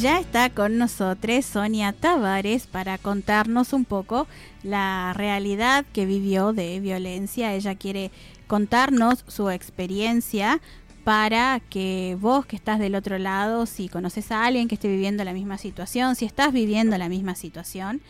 Ya 0.00 0.20
está 0.20 0.48
con 0.50 0.78
nosotros 0.78 1.44
Sonia 1.44 1.92
Tavares 1.92 2.68
para 2.68 2.98
contarnos 2.98 3.72
un 3.72 3.84
poco 3.84 4.28
la 4.62 5.12
realidad 5.12 5.84
que 5.92 6.06
vivió 6.06 6.52
de 6.52 6.78
violencia. 6.78 7.52
Ella 7.52 7.74
quiere 7.74 8.12
contarnos 8.46 9.24
su 9.26 9.50
experiencia 9.50 10.60
para 11.02 11.60
que 11.68 12.16
vos 12.20 12.46
que 12.46 12.54
estás 12.54 12.78
del 12.78 12.94
otro 12.94 13.18
lado, 13.18 13.66
si 13.66 13.88
conoces 13.88 14.30
a 14.30 14.44
alguien 14.44 14.68
que 14.68 14.76
esté 14.76 14.86
viviendo 14.86 15.24
la 15.24 15.32
misma 15.32 15.58
situación, 15.58 16.14
si 16.14 16.26
estás 16.26 16.52
viviendo 16.52 16.96
la 16.96 17.08
misma 17.08 17.34
situación, 17.34 18.00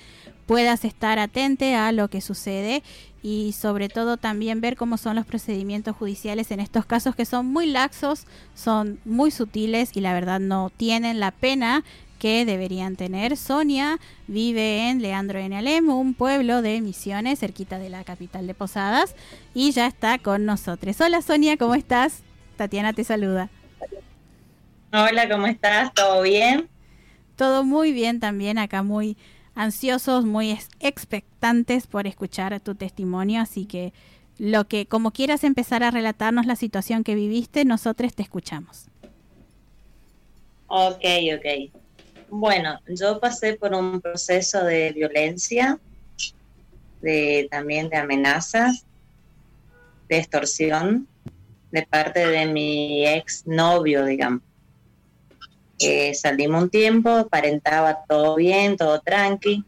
puedas 0.45 0.84
estar 0.84 1.18
atente 1.18 1.75
a 1.75 1.93
lo 1.93 2.09
que 2.09 2.20
sucede 2.20 2.82
y 3.23 3.53
sobre 3.53 3.89
todo 3.89 4.16
también 4.16 4.61
ver 4.61 4.77
cómo 4.77 4.96
son 4.96 5.16
los 5.16 5.27
procedimientos 5.27 5.96
judiciales 5.96 6.51
en 6.51 6.61
estos 6.61 6.87
casos 6.87 7.16
que 7.16 7.25
son 7.25 7.46
muy 7.46 7.66
laxos, 7.66 8.27
son 8.55 9.01
muy 9.05 9.30
sutiles 9.30 9.91
y 9.95 10.01
la 10.01 10.12
verdad 10.12 10.41
no 10.41 10.71
tienen 10.77 11.20
la 11.20 11.30
pena 11.30 11.84
que 12.19 12.45
deberían 12.45 12.97
tener. 12.97 13.37
Sonia 13.37 13.98
vive 14.27 14.91
en 14.91 15.02
Leandro 15.02 15.39
en 15.39 15.52
Alem, 15.52 15.89
un 15.89 16.15
pueblo 16.15 16.62
de 16.62 16.80
Misiones, 16.80 17.39
cerquita 17.39 17.78
de 17.78 17.91
la 17.91 18.05
capital 18.05 18.47
de 18.47 18.55
Posadas, 18.55 19.15
y 19.55 19.70
ya 19.73 19.87
está 19.87 20.19
con 20.19 20.45
nosotros. 20.45 21.00
Hola 21.00 21.23
Sonia, 21.23 21.56
¿cómo 21.56 21.75
estás? 21.75 22.23
Tatiana 22.56 22.92
te 22.92 23.05
saluda. 23.05 23.50
Hola, 24.92 25.28
¿cómo 25.28 25.47
estás? 25.47 25.92
¿Todo 25.95 26.23
bien? 26.23 26.69
Todo 27.37 27.62
muy 27.62 27.92
bien 27.92 28.20
también, 28.20 28.59
acá 28.59 28.83
muy 28.83 29.16
ansiosos, 29.59 30.25
muy 30.25 30.57
expectantes 30.79 31.89
por 31.89 32.07
escuchar 32.07 32.59
tu 32.61 32.77
testimonio, 32.77 33.43
así 33.43 33.67
que 33.67 33.93
lo 34.39 34.69
que 34.69 34.87
como 34.87 35.11
quieras 35.11 35.43
empezar 35.43 35.83
a 35.83 35.91
relatarnos 35.91 36.47
la 36.47 36.55
situación 36.55 37.03
que 37.03 37.17
viviste, 37.17 37.65
nosotros 37.65 38.15
te 38.15 38.23
escuchamos. 38.23 38.87
Ok, 40.69 41.05
ok. 41.37 41.73
Bueno, 42.31 42.79
yo 42.87 43.19
pasé 43.19 43.55
por 43.55 43.75
un 43.75 44.00
proceso 44.00 44.62
de 44.65 44.92
violencia, 44.92 45.81
de 47.00 47.48
también 47.50 47.89
de 47.89 47.97
amenazas, 47.97 48.84
de 50.09 50.19
extorsión 50.19 51.09
de 51.72 51.83
parte 51.83 52.27
de 52.27 52.47
mi 52.47 53.06
ex 53.06 53.45
novio, 53.47 54.05
digamos. 54.05 54.43
Eh, 55.81 56.15
salimos 56.15 56.65
un 56.65 56.71
tiempo, 56.71 57.11
aparentaba 57.11 58.05
todo 58.09 58.37
bien, 58.37 58.77
todo 58.77 59.01
tranqui. 59.01 59.65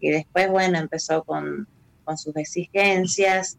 Y 0.00 0.10
después, 0.10 0.50
bueno, 0.50 0.78
empezó 0.78 1.24
con, 1.24 1.68
con 2.04 2.16
sus 2.18 2.36
exigencias, 2.36 3.58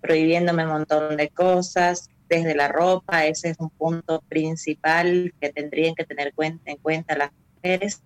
prohibiéndome 0.00 0.64
un 0.64 0.72
montón 0.72 1.16
de 1.16 1.28
cosas, 1.28 2.10
desde 2.28 2.54
la 2.54 2.68
ropa, 2.68 3.26
ese 3.26 3.50
es 3.50 3.56
un 3.60 3.70
punto 3.70 4.22
principal 4.28 5.32
que 5.40 5.52
tendrían 5.52 5.94
que 5.94 6.04
tener 6.04 6.32
en 6.64 6.76
cuenta 6.78 7.16
las 7.16 7.30
mujeres 7.54 8.02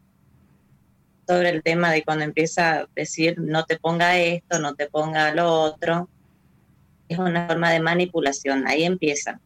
sobre 1.27 1.51
el 1.51 1.63
tema 1.63 1.93
de 1.93 2.03
cuando 2.03 2.25
empieza 2.25 2.81
a 2.81 2.89
decir 2.95 3.39
no 3.39 3.65
te 3.65 3.79
ponga 3.79 4.19
esto, 4.19 4.59
no 4.59 4.75
te 4.75 4.89
ponga 4.89 5.33
lo 5.35 5.49
otro. 5.49 6.09
Es 7.09 7.19
una 7.19 7.47
forma 7.47 7.71
de 7.71 7.81
manipulación, 7.81 8.67
ahí 8.67 8.85
empieza. 8.85 9.41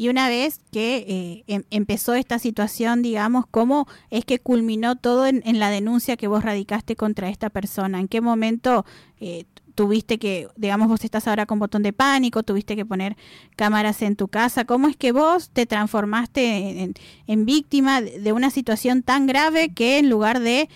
Y 0.00 0.08
una 0.08 0.28
vez 0.28 0.60
que 0.70 0.98
eh, 1.08 1.44
em, 1.48 1.64
empezó 1.70 2.14
esta 2.14 2.38
situación, 2.38 3.02
digamos, 3.02 3.46
¿cómo 3.50 3.88
es 4.10 4.24
que 4.24 4.38
culminó 4.38 4.94
todo 4.94 5.26
en, 5.26 5.42
la 5.58 5.70
denuncia 5.70 6.16
que 6.16 6.28
vos 6.28 6.44
radicaste 6.44 6.94
contra 6.94 7.28
esta 7.28 7.50
persona? 7.50 7.98
¿En 7.98 8.06
qué 8.06 8.20
momento 8.20 8.86
eh, 9.18 9.44
tuviste 9.74 10.20
que, 10.20 10.46
digamos, 10.54 10.86
vos 10.86 11.02
estás 11.02 11.26
ahora 11.26 11.46
con 11.46 11.58
botón 11.58 11.82
de 11.82 11.92
pánico, 11.92 12.44
tuviste 12.44 12.76
que 12.76 12.86
poner 12.86 13.16
cámaras 13.56 14.00
en 14.02 14.14
tu 14.14 14.28
casa? 14.28 14.64
¿Cómo 14.64 14.86
es 14.86 14.96
que 14.96 15.10
vos 15.10 15.50
te 15.50 15.66
transformaste 15.66 16.94
en, 17.26 17.44
víctima 17.44 18.00
de 18.00 18.32
una 18.32 18.50
situación 18.50 19.02
tan 19.02 19.26
grave 19.26 19.74
que 19.74 19.98
en 19.98 20.08
lugar 20.08 20.38
de 20.38 20.68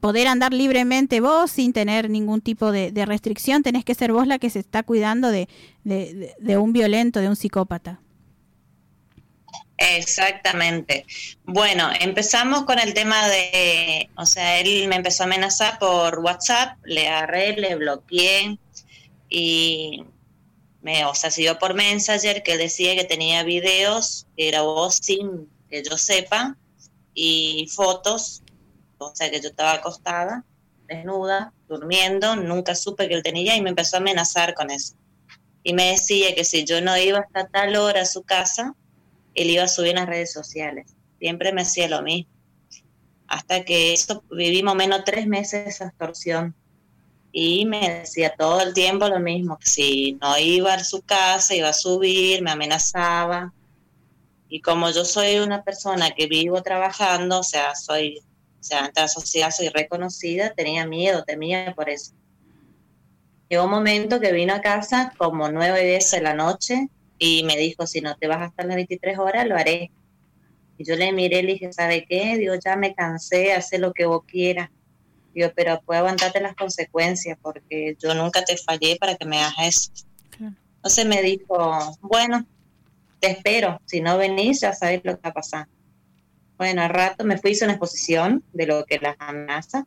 poder 0.00 0.26
andar 0.26 0.54
libremente 0.54 1.20
vos 1.20 1.50
sin 1.50 1.74
tener 1.74 2.08
ningún 2.08 2.40
tipo 2.40 2.72
de, 2.72 3.04
restricción, 3.04 3.62
tenés 3.62 3.84
que 3.84 3.94
ser 3.94 4.10
vos 4.10 4.26
la 4.26 4.38
que 4.38 4.48
se 4.48 4.60
está 4.60 4.82
cuidando 4.84 5.28
de, 5.28 5.48
de 5.84 6.56
un 6.56 6.72
violento, 6.72 7.20
de 7.20 7.28
un 7.28 7.36
psicópata? 7.36 8.00
Exactamente. 9.76 11.04
Bueno, 11.44 11.90
empezamos 12.00 12.64
con 12.64 12.78
el 12.78 12.94
tema 12.94 13.26
de, 13.28 14.08
o 14.16 14.24
sea, 14.24 14.60
él 14.60 14.86
me 14.88 14.96
empezó 14.96 15.24
a 15.24 15.26
amenazar 15.26 15.78
por 15.78 16.20
WhatsApp, 16.20 16.78
le 16.84 17.08
agarré, 17.08 17.56
le 17.56 17.74
bloqueé 17.74 18.58
y 19.28 20.04
me, 20.80 21.04
o 21.06 21.14
sea, 21.14 21.30
siguió 21.30 21.58
por 21.58 21.74
Messenger 21.74 22.42
que 22.42 22.56
decía 22.56 22.94
que 22.94 23.04
tenía 23.04 23.42
videos 23.42 24.26
que 24.36 24.56
vos 24.60 25.00
sin 25.02 25.48
que 25.68 25.82
yo 25.82 25.96
sepa 25.96 26.56
y 27.14 27.66
fotos, 27.74 28.42
o 28.98 29.14
sea, 29.14 29.30
que 29.30 29.40
yo 29.40 29.48
estaba 29.48 29.72
acostada, 29.72 30.44
desnuda, 30.86 31.52
durmiendo, 31.68 32.36
nunca 32.36 32.74
supe 32.74 33.08
que 33.08 33.14
él 33.14 33.22
tenía 33.22 33.56
y 33.56 33.62
me 33.62 33.70
empezó 33.70 33.96
a 33.96 34.00
amenazar 34.00 34.54
con 34.54 34.70
eso. 34.70 34.94
Y 35.62 35.72
me 35.72 35.92
decía 35.92 36.34
que 36.34 36.44
si 36.44 36.64
yo 36.64 36.80
no 36.80 36.96
iba 36.96 37.20
hasta 37.20 37.48
tal 37.48 37.74
hora 37.76 38.02
a 38.02 38.06
su 38.06 38.22
casa, 38.22 38.74
él 39.34 39.50
iba 39.50 39.64
a 39.64 39.68
subir 39.68 39.90
en 39.90 39.96
las 39.96 40.06
redes 40.06 40.32
sociales. 40.32 40.94
Siempre 41.18 41.52
me 41.52 41.62
hacía 41.62 41.88
lo 41.88 42.02
mismo. 42.02 42.30
Hasta 43.26 43.64
que 43.64 43.92
esto, 43.92 44.22
vivimos 44.30 44.74
menos 44.76 45.04
tres 45.04 45.26
meses 45.26 45.66
esa 45.66 45.86
extorsión. 45.86 46.54
Y 47.32 47.66
me 47.66 48.00
decía 48.00 48.34
todo 48.36 48.60
el 48.60 48.74
tiempo 48.74 49.08
lo 49.08 49.18
mismo, 49.18 49.58
que 49.58 49.66
si 49.66 50.18
no 50.20 50.38
iba 50.38 50.74
a 50.74 50.84
su 50.84 51.02
casa, 51.02 51.54
iba 51.54 51.70
a 51.70 51.72
subir, 51.72 52.42
me 52.42 52.52
amenazaba. 52.52 53.52
Y 54.48 54.60
como 54.60 54.90
yo 54.90 55.04
soy 55.04 55.38
una 55.38 55.64
persona 55.64 56.12
que 56.12 56.28
vivo 56.28 56.62
trabajando, 56.62 57.40
o 57.40 57.42
sea, 57.42 57.74
soy, 57.74 58.18
o 58.60 58.62
sea, 58.62 58.84
ante 58.84 59.00
la 59.00 59.08
sociedad 59.08 59.50
soy 59.50 59.68
reconocida, 59.68 60.54
tenía 60.54 60.86
miedo, 60.86 61.24
temía 61.24 61.74
por 61.74 61.90
eso. 61.90 62.12
Llegó 63.48 63.64
un 63.64 63.70
momento 63.70 64.20
que 64.20 64.32
vino 64.32 64.54
a 64.54 64.60
casa 64.60 65.12
como 65.16 65.50
nueve 65.50 65.82
veces 65.84 66.12
de 66.12 66.20
la 66.20 66.34
noche 66.34 66.88
y 67.18 67.44
me 67.44 67.56
dijo, 67.56 67.86
si 67.86 68.00
no 68.00 68.16
te 68.16 68.26
vas 68.26 68.42
hasta 68.42 68.64
las 68.64 68.76
23 68.76 69.18
horas, 69.18 69.46
lo 69.46 69.56
haré. 69.56 69.90
Y 70.76 70.84
yo 70.84 70.96
le 70.96 71.12
miré 71.12 71.38
y 71.38 71.42
le 71.42 71.52
dije, 71.52 71.72
¿sabe 71.72 72.04
qué? 72.08 72.36
Digo, 72.36 72.54
ya 72.62 72.76
me 72.76 72.94
cansé, 72.94 73.52
hace 73.52 73.78
lo 73.78 73.92
que 73.92 74.06
vos 74.06 74.22
quieras. 74.26 74.70
Digo, 75.32 75.50
pero 75.54 75.80
puedo 75.84 76.00
aguantarte 76.00 76.40
las 76.40 76.54
consecuencias 76.54 77.38
porque 77.40 77.96
yo 77.98 78.14
nunca 78.14 78.44
te 78.44 78.56
fallé 78.56 78.96
para 78.98 79.16
que 79.16 79.24
me 79.24 79.40
hagas 79.40 79.54
eso. 79.60 79.92
Entonces 80.76 81.06
me 81.06 81.22
dijo, 81.22 81.96
bueno, 82.00 82.46
te 83.20 83.30
espero, 83.30 83.80
si 83.86 84.00
no 84.00 84.18
venís 84.18 84.60
ya 84.60 84.74
sabes 84.74 85.00
lo 85.02 85.16
que 85.16 85.22
va 85.22 85.30
a 85.30 85.34
pasar. 85.34 85.68
Bueno, 86.58 86.82
al 86.82 86.90
rato 86.90 87.24
me 87.24 87.38
fui, 87.38 87.52
hice 87.52 87.64
una 87.64 87.74
exposición 87.74 88.44
de 88.52 88.66
lo 88.66 88.84
que 88.84 88.98
las 88.98 89.16
amenaza. 89.18 89.86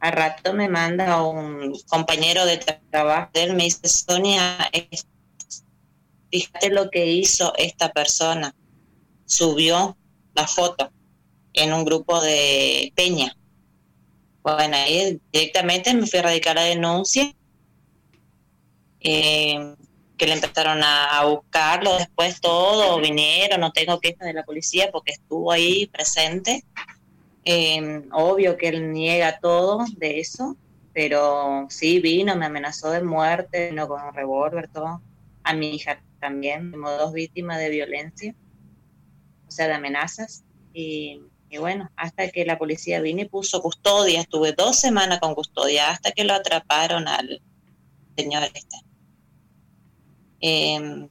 Al 0.00 0.12
rato 0.12 0.54
me 0.54 0.68
manda 0.68 1.22
un 1.22 1.74
compañero 1.88 2.46
de 2.46 2.58
trabajo, 2.90 3.30
él 3.34 3.54
me 3.54 3.64
dice, 3.64 3.88
Sonia, 3.88 4.58
fíjate 6.30 6.70
lo 6.70 6.90
que 6.90 7.06
hizo 7.06 7.52
esta 7.56 7.92
persona. 7.92 8.54
Subió 9.24 9.96
la 10.34 10.46
foto 10.46 10.90
en 11.52 11.72
un 11.72 11.84
grupo 11.84 12.20
de 12.20 12.92
Peña. 12.94 13.36
Bueno, 14.42 14.76
ahí 14.76 15.20
directamente 15.32 15.92
me 15.92 16.06
fui 16.06 16.20
a 16.20 16.22
radicar 16.22 16.56
la 16.56 16.62
denuncia, 16.62 17.34
eh, 19.00 19.74
que 20.16 20.26
le 20.26 20.32
empezaron 20.32 20.82
a, 20.82 21.24
buscarlo 21.24 21.96
después 21.96 22.40
todo, 22.40 23.00
vinieron, 23.00 23.60
no 23.60 23.72
tengo 23.72 24.00
quejas 24.00 24.26
de 24.26 24.32
la 24.32 24.44
policía 24.44 24.90
porque 24.90 25.12
estuvo 25.12 25.52
ahí 25.52 25.86
presente. 25.86 26.64
Eh, 27.44 28.02
obvio 28.12 28.56
que 28.56 28.68
él 28.68 28.92
niega 28.92 29.38
todo 29.38 29.84
de 29.96 30.20
eso, 30.20 30.56
pero 30.92 31.66
sí 31.70 32.00
vino, 32.00 32.34
me 32.36 32.46
amenazó 32.46 32.90
de 32.90 33.02
muerte, 33.02 33.70
vino 33.70 33.86
con 33.86 34.02
un 34.02 34.14
revólver, 34.14 34.68
todo. 34.68 35.00
A 35.44 35.54
mi 35.54 35.76
hija 35.76 36.02
también, 36.20 36.70
como 36.70 36.90
dos 36.90 37.12
víctimas 37.12 37.58
de 37.58 37.70
violencia, 37.70 38.34
o 39.46 39.50
sea, 39.50 39.66
de 39.66 39.74
amenazas. 39.74 40.44
Y, 40.72 41.20
bueno, 41.58 41.90
hasta 41.96 42.28
que 42.30 42.44
la 42.44 42.58
policía 42.58 43.00
vino 43.00 43.22
y 43.22 43.28
puso 43.28 43.62
custodia, 43.62 44.20
estuve 44.20 44.52
dos 44.52 44.76
semanas 44.76 45.18
con 45.20 45.34
custodia 45.34 45.90
hasta 45.90 46.12
que 46.12 46.24
lo 46.24 46.34
atraparon 46.34 47.08
al 47.08 47.40
señor 48.16 48.44
este. 48.44 48.76
Em, 50.40 51.08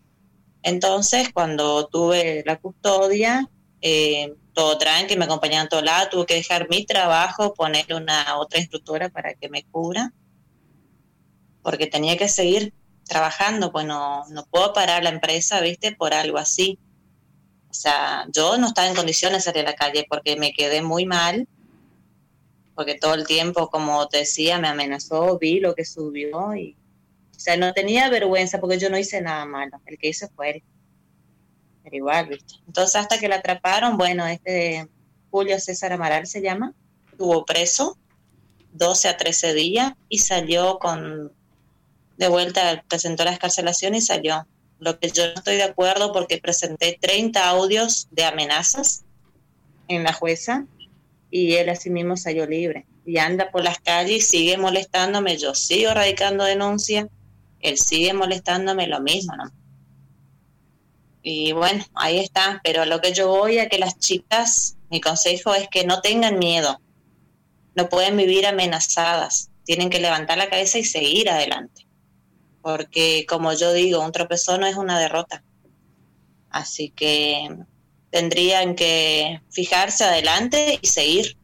entonces, 0.61 1.31
cuando 1.33 1.87
tuve 1.87 2.43
la 2.45 2.57
custodia, 2.57 3.49
eh, 3.81 4.33
todo 4.53 4.77
tranqui, 4.77 5.15
me 5.15 5.25
acompañaban 5.25 5.69
todo 5.69 5.81
lado, 5.81 6.09
tuve 6.09 6.25
que 6.25 6.33
dejar 6.35 6.67
mi 6.69 6.85
trabajo, 6.85 7.53
poner 7.53 7.93
una 7.93 8.37
otra 8.37 8.59
instructora 8.59 9.09
para 9.09 9.33
que 9.35 9.49
me 9.49 9.63
cubra, 9.63 10.13
porque 11.61 11.87
tenía 11.87 12.17
que 12.17 12.27
seguir 12.27 12.73
trabajando, 13.07 13.71
pues 13.71 13.85
no, 13.85 14.25
puedo 14.49 14.73
parar 14.73 15.03
la 15.03 15.09
empresa, 15.09 15.61
¿viste? 15.61 15.93
Por 15.93 16.13
algo 16.13 16.37
así. 16.37 16.79
O 17.69 17.73
sea, 17.73 18.25
yo 18.31 18.57
no 18.57 18.67
estaba 18.67 18.87
en 18.87 18.95
condiciones 18.95 19.43
de 19.45 19.51
salir 19.51 19.67
a 19.67 19.71
la 19.71 19.75
calle 19.75 20.05
porque 20.09 20.35
me 20.35 20.53
quedé 20.53 20.81
muy 20.81 21.05
mal, 21.05 21.47
porque 22.75 22.95
todo 22.95 23.13
el 23.13 23.25
tiempo, 23.27 23.69
como 23.69 24.07
te 24.07 24.19
decía, 24.19 24.59
me 24.59 24.67
amenazó, 24.67 25.37
vi 25.37 25.59
lo 25.59 25.75
que 25.75 25.85
subió 25.85 26.55
y, 26.55 26.77
o 27.35 27.39
sea, 27.39 27.57
no 27.57 27.73
tenía 27.73 28.09
vergüenza 28.09 28.59
porque 28.59 28.79
yo 28.79 28.89
no 28.89 28.97
hice 28.97 29.21
nada 29.21 29.45
malo, 29.45 29.81
el 29.85 29.97
que 29.97 30.09
hice 30.09 30.27
fue 30.29 30.51
él. 30.51 30.63
pero 31.83 31.95
igual, 31.95 32.27
¿viste? 32.27 32.55
Entonces 32.67 32.95
hasta 32.95 33.19
que 33.19 33.27
la 33.27 33.37
atraparon, 33.37 33.97
bueno, 33.97 34.25
este 34.27 34.87
Julio 35.29 35.59
César 35.59 35.93
Amaral 35.93 36.25
se 36.27 36.41
llama, 36.41 36.73
estuvo 37.11 37.45
preso 37.45 37.97
12 38.73 39.09
a 39.09 39.17
13 39.17 39.53
días 39.53 39.93
y 40.09 40.19
salió 40.19 40.79
con, 40.79 41.31
de 42.17 42.27
vuelta, 42.27 42.83
presentó 42.87 43.23
la 43.23 43.31
escarcelación 43.31 43.95
y 43.95 44.01
salió. 44.01 44.47
Lo 44.79 44.99
que 44.99 45.09
yo 45.09 45.25
no 45.27 45.33
estoy 45.33 45.55
de 45.55 45.63
acuerdo 45.63 46.13
porque 46.13 46.37
presenté 46.37 46.97
30 46.99 47.47
audios 47.47 48.07
de 48.11 48.25
amenazas 48.25 49.05
en 49.87 50.03
la 50.03 50.13
jueza 50.13 50.65
y 51.31 51.53
él 51.53 51.69
así 51.69 51.89
mismo 51.89 52.17
salió 52.17 52.45
libre. 52.45 52.85
Y 53.05 53.17
anda 53.17 53.49
por 53.51 53.63
las 53.63 53.79
calles 53.79 54.27
sigue 54.27 54.57
molestándome, 54.57 55.37
yo 55.37 55.55
sigo 55.55 55.93
radicando 55.93 56.43
denuncia, 56.43 57.07
él 57.61 57.77
sigue 57.77 58.13
molestándome 58.13 58.87
lo 58.87 58.99
mismo. 59.01 59.33
Y 61.23 61.51
bueno, 61.53 61.83
ahí 61.95 62.19
está, 62.19 62.61
pero 62.63 62.85
lo 62.85 63.01
que 63.01 63.13
yo 63.13 63.27
voy 63.27 63.59
a 63.59 63.69
que 63.69 63.77
las 63.77 63.97
chicas, 63.99 64.77
mi 64.89 65.01
consejo 65.01 65.53
es 65.53 65.67
que 65.69 65.85
no 65.85 66.01
tengan 66.01 66.37
miedo, 66.39 66.79
no 67.75 67.89
pueden 67.89 68.15
vivir 68.15 68.45
amenazadas, 68.45 69.49
tienen 69.65 69.89
que 69.89 69.99
levantar 69.99 70.37
la 70.37 70.49
cabeza 70.49 70.77
y 70.77 70.83
seguir 70.83 71.29
adelante, 71.29 71.86
porque 72.67 73.25
como 73.29 73.53
yo 73.53 73.71
digo, 73.71 74.03
un 74.03 74.11
tropezón 74.11 74.59
no 74.59 74.67
es 74.67 74.75
una 74.75 74.99
derrota, 74.99 75.41
así 76.49 76.89
que 76.89 77.47
tendrían 78.09 78.75
que 78.75 79.39
fijarse 79.49 80.03
adelante 80.03 80.77
y 80.81 80.87
seguir 80.87 81.37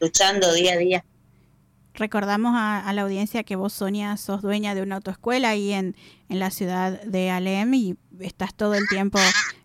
luchando 0.00 0.54
día 0.54 0.72
a 0.72 0.76
día. 0.78 1.04
Recordamos 1.92 2.54
a, 2.56 2.90
la 2.94 3.02
audiencia 3.02 3.44
que 3.44 3.54
vos, 3.54 3.74
Sonia, 3.74 4.16
sos 4.16 4.40
dueña 4.40 4.74
de 4.74 4.80
una 4.80 4.96
autoescuela 4.96 5.50
ahí 5.50 5.74
en, 5.74 5.94
en 6.30 6.38
la 6.38 6.50
ciudad 6.50 7.02
de 7.02 7.28
Alem 7.28 7.74
y 7.74 7.96
estás 8.20 8.54
todo 8.54 8.76
el 8.76 8.88
tiempo 8.88 9.18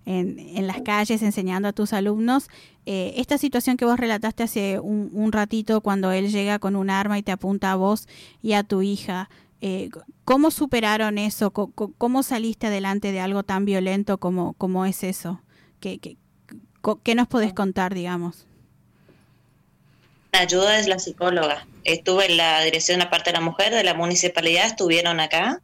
en, 0.06 0.40
en 0.40 0.68
las 0.68 0.82
calles 0.82 1.22
enseñando 1.22 1.70
a 1.70 1.74
tus 1.74 1.94
alumnos. 1.94 2.50
Eh, 2.86 3.14
esta 3.18 3.38
situación 3.38 3.78
que 3.78 3.86
vos 3.86 4.00
relataste 4.00 4.44
hace 4.44 4.80
un, 4.80 5.32
ratito 5.32 5.82
cuando 5.82 6.12
él 6.12 6.32
llega 6.32 6.58
con 6.58 6.76
un 6.76 6.90
arma 6.90 7.20
y 7.20 7.24
te 7.24 7.32
apunta 7.32 7.72
a 7.72 7.76
vos 7.76 8.08
y 8.42 8.54
a 8.54 8.64
tu 8.64 8.82
hija, 8.82 9.30
eh, 9.62 9.90
¿cómo 10.26 10.50
superaron 10.50 11.20
eso? 11.20 11.52
¿Cómo, 11.52 12.24
saliste 12.24 12.68
adelante 12.68 13.12
de 13.12 13.20
algo 13.20 13.44
tan 13.44 13.64
violento 13.64 14.18
como, 14.18 14.54
como 14.54 14.86
es 14.86 15.04
eso? 15.04 15.42
¿Qué, 15.80 16.00
qué, 16.00 16.18
qué 17.04 17.16
nos 17.16 17.28
podés 17.28 17.54
contar, 17.54 17.94
digamos? 17.94 18.48
La 20.32 20.40
ayuda 20.40 20.80
es 20.80 20.88
la 20.88 20.98
psicóloga. 20.98 21.68
Estuve 21.84 22.26
en 22.26 22.38
la 22.38 22.64
dirección 22.64 22.98
de 22.98 23.06
la 23.06 23.12
parte 23.12 23.30
de 23.30 23.38
la 23.38 23.42
mujer 23.42 23.74
de 23.74 23.84
la 23.84 23.94
municipalidad, 23.94 24.66
estuvieron 24.66 25.20
acá, 25.20 25.62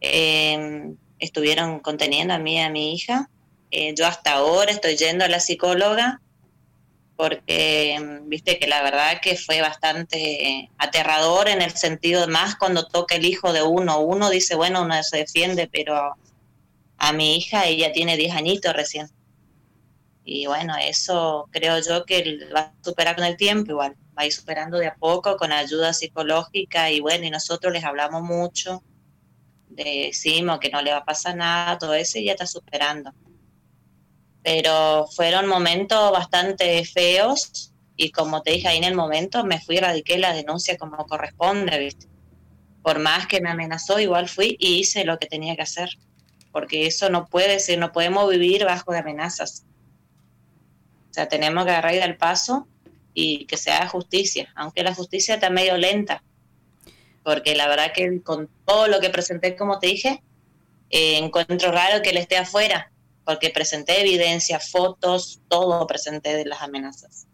em, 0.00 0.96
estuvieron 1.18 1.80
conteniendo 1.80 2.32
a 2.32 2.38
mí 2.38 2.54
y 2.54 2.60
a 2.60 2.70
mi 2.70 2.94
hija. 2.94 3.28
Eh, 3.70 3.94
yo 3.94 4.06
hasta 4.06 4.32
ahora 4.32 4.70
estoy 4.70 4.96
yendo 4.96 5.24
a 5.24 5.28
la 5.28 5.40
psicóloga 5.40 6.20
porque 7.22 8.20
viste 8.24 8.58
que 8.58 8.66
la 8.66 8.82
verdad 8.82 9.20
que 9.22 9.36
fue 9.36 9.60
bastante 9.60 10.68
aterrador 10.76 11.46
en 11.46 11.62
el 11.62 11.70
sentido 11.70 12.26
más 12.26 12.56
cuando 12.56 12.88
toca 12.88 13.14
el 13.14 13.24
hijo 13.24 13.52
de 13.52 13.62
uno. 13.62 14.00
Uno 14.00 14.28
dice, 14.28 14.56
bueno, 14.56 14.82
uno 14.82 15.00
se 15.04 15.18
defiende, 15.18 15.68
pero 15.72 16.16
a 16.98 17.12
mi 17.12 17.36
hija, 17.36 17.66
ella 17.66 17.92
tiene 17.92 18.16
10 18.16 18.34
añitos 18.34 18.72
recién 18.72 19.08
y 20.24 20.46
bueno, 20.46 20.74
eso 20.76 21.48
creo 21.52 21.78
yo 21.80 22.04
que 22.04 22.48
va 22.52 22.60
a 22.60 22.74
superar 22.82 23.14
con 23.14 23.24
el 23.24 23.36
tiempo 23.36 23.70
igual, 23.70 23.96
va 24.18 24.22
a 24.22 24.26
ir 24.26 24.32
superando 24.32 24.78
de 24.78 24.88
a 24.88 24.96
poco 24.96 25.36
con 25.36 25.52
ayuda 25.52 25.92
psicológica 25.92 26.90
y 26.90 26.98
bueno, 26.98 27.24
y 27.24 27.30
nosotros 27.30 27.72
les 27.72 27.84
hablamos 27.84 28.22
mucho, 28.22 28.82
decimos 29.68 30.58
que 30.58 30.70
no 30.70 30.82
le 30.82 30.90
va 30.90 30.98
a 30.98 31.04
pasar 31.04 31.36
nada, 31.36 31.78
todo 31.78 31.94
eso 31.94 32.18
y 32.18 32.24
ya 32.24 32.32
está 32.32 32.46
superando. 32.46 33.12
Pero 34.42 35.06
fueron 35.14 35.46
momentos 35.46 36.10
bastante 36.12 36.84
feos 36.84 37.72
y 37.96 38.10
como 38.10 38.42
te 38.42 38.52
dije 38.52 38.68
ahí 38.68 38.78
en 38.78 38.84
el 38.84 38.94
momento 38.94 39.44
me 39.44 39.60
fui 39.60 39.76
y 39.76 39.80
radiqué 39.80 40.18
la 40.18 40.32
denuncia 40.32 40.76
como 40.76 41.06
corresponde, 41.06 41.78
¿viste? 41.78 42.06
Por 42.82 42.98
más 42.98 43.26
que 43.26 43.40
me 43.40 43.50
amenazó, 43.50 44.00
igual 44.00 44.28
fui 44.28 44.56
y 44.58 44.80
hice 44.80 45.04
lo 45.04 45.18
que 45.18 45.28
tenía 45.28 45.54
que 45.54 45.62
hacer, 45.62 45.90
porque 46.50 46.86
eso 46.86 47.10
no 47.10 47.26
puede 47.26 47.60
ser, 47.60 47.78
no 47.78 47.92
podemos 47.92 48.28
vivir 48.28 48.64
bajo 48.64 48.92
de 48.92 48.98
amenazas 48.98 49.64
o 51.12 51.14
sea, 51.14 51.28
tenemos 51.28 51.66
que 51.66 51.72
agarrar 51.72 51.92
el 51.92 52.16
paso 52.16 52.66
y 53.12 53.44
que 53.44 53.58
se 53.58 53.70
haga 53.70 53.86
justicia, 53.86 54.50
aunque 54.54 54.82
la 54.82 54.94
justicia 54.94 55.34
está 55.34 55.50
medio 55.50 55.76
lenta, 55.76 56.24
porque 57.22 57.54
la 57.54 57.68
verdad 57.68 57.92
que 57.94 58.22
con 58.22 58.48
todo 58.64 58.88
lo 58.88 58.98
que 58.98 59.10
presenté, 59.10 59.54
como 59.54 59.78
te 59.78 59.88
dije, 59.88 60.22
eh, 60.88 61.18
encuentro 61.18 61.70
raro 61.70 62.00
que 62.00 62.08
él 62.08 62.16
esté 62.16 62.38
afuera, 62.38 62.91
porque 63.24 63.50
presenté 63.50 64.00
evidencia, 64.00 64.60
fotos, 64.60 65.40
todo 65.48 65.86
presenté 65.86 66.34
de 66.36 66.44
las 66.44 66.62
amenazas. 66.62 67.26